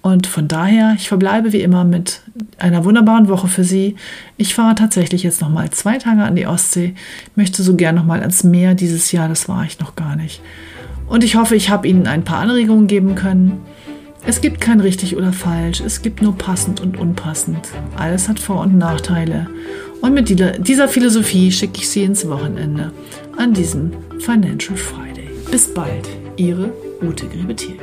Und 0.02 0.28
von 0.28 0.48
daher, 0.48 0.94
ich 0.96 1.08
verbleibe 1.08 1.52
wie 1.52 1.62
immer 1.62 1.84
mit 1.84 2.22
einer 2.60 2.86
wunderbaren 2.86 3.28
Woche 3.28 3.48
für 3.48 3.64
Sie. 3.64 3.96
Ich 4.38 4.54
fahre 4.54 4.76
tatsächlich 4.76 5.24
jetzt 5.24 5.42
noch 5.42 5.50
mal 5.50 5.72
zwei 5.72 5.98
Tage 5.98 6.24
an 6.24 6.36
die 6.36 6.46
Ostsee. 6.46 6.94
Möchte 7.36 7.64
so 7.64 7.76
gern 7.76 7.96
noch 7.96 8.06
mal 8.06 8.22
ans 8.22 8.44
Meer 8.44 8.76
dieses 8.76 9.12
Jahr. 9.12 9.28
Das 9.28 9.50
war 9.50 9.64
ich 9.66 9.80
noch 9.80 9.96
gar 9.96 10.16
nicht. 10.16 10.42
Und 11.08 11.24
ich 11.24 11.36
hoffe, 11.36 11.56
ich 11.56 11.70
habe 11.70 11.88
Ihnen 11.88 12.08
ein 12.08 12.24
paar 12.24 12.40
Anregungen 12.40 12.88
geben 12.88 13.16
können. 13.16 13.66
Es 14.26 14.42
gibt 14.42 14.60
kein 14.60 14.80
richtig 14.80 15.16
oder 15.16 15.32
falsch, 15.34 15.82
es 15.82 16.02
gibt 16.02 16.22
nur 16.22 16.36
passend 16.36 16.82
und 16.82 16.98
unpassend. 16.98 17.70
Alles 17.96 18.28
hat 18.28 18.40
Vor- 18.40 18.62
und 18.62 18.78
Nachteile. 18.78 19.48
Und 20.02 20.14
mit 20.14 20.30
dieser 20.30 20.88
Philosophie 20.88 21.52
schicke 21.52 21.78
ich 21.78 21.90
Sie 21.90 22.04
ins 22.04 22.28
Wochenende 22.28 22.92
an 23.38 23.54
diesem 23.54 23.92
Financial 24.20 24.78
Friday. 24.78 25.30
Bis 25.52 25.72
bald, 25.74 26.08
Ihre 26.38 26.72
Ute 27.02 27.28
Grebethiel. 27.28 27.78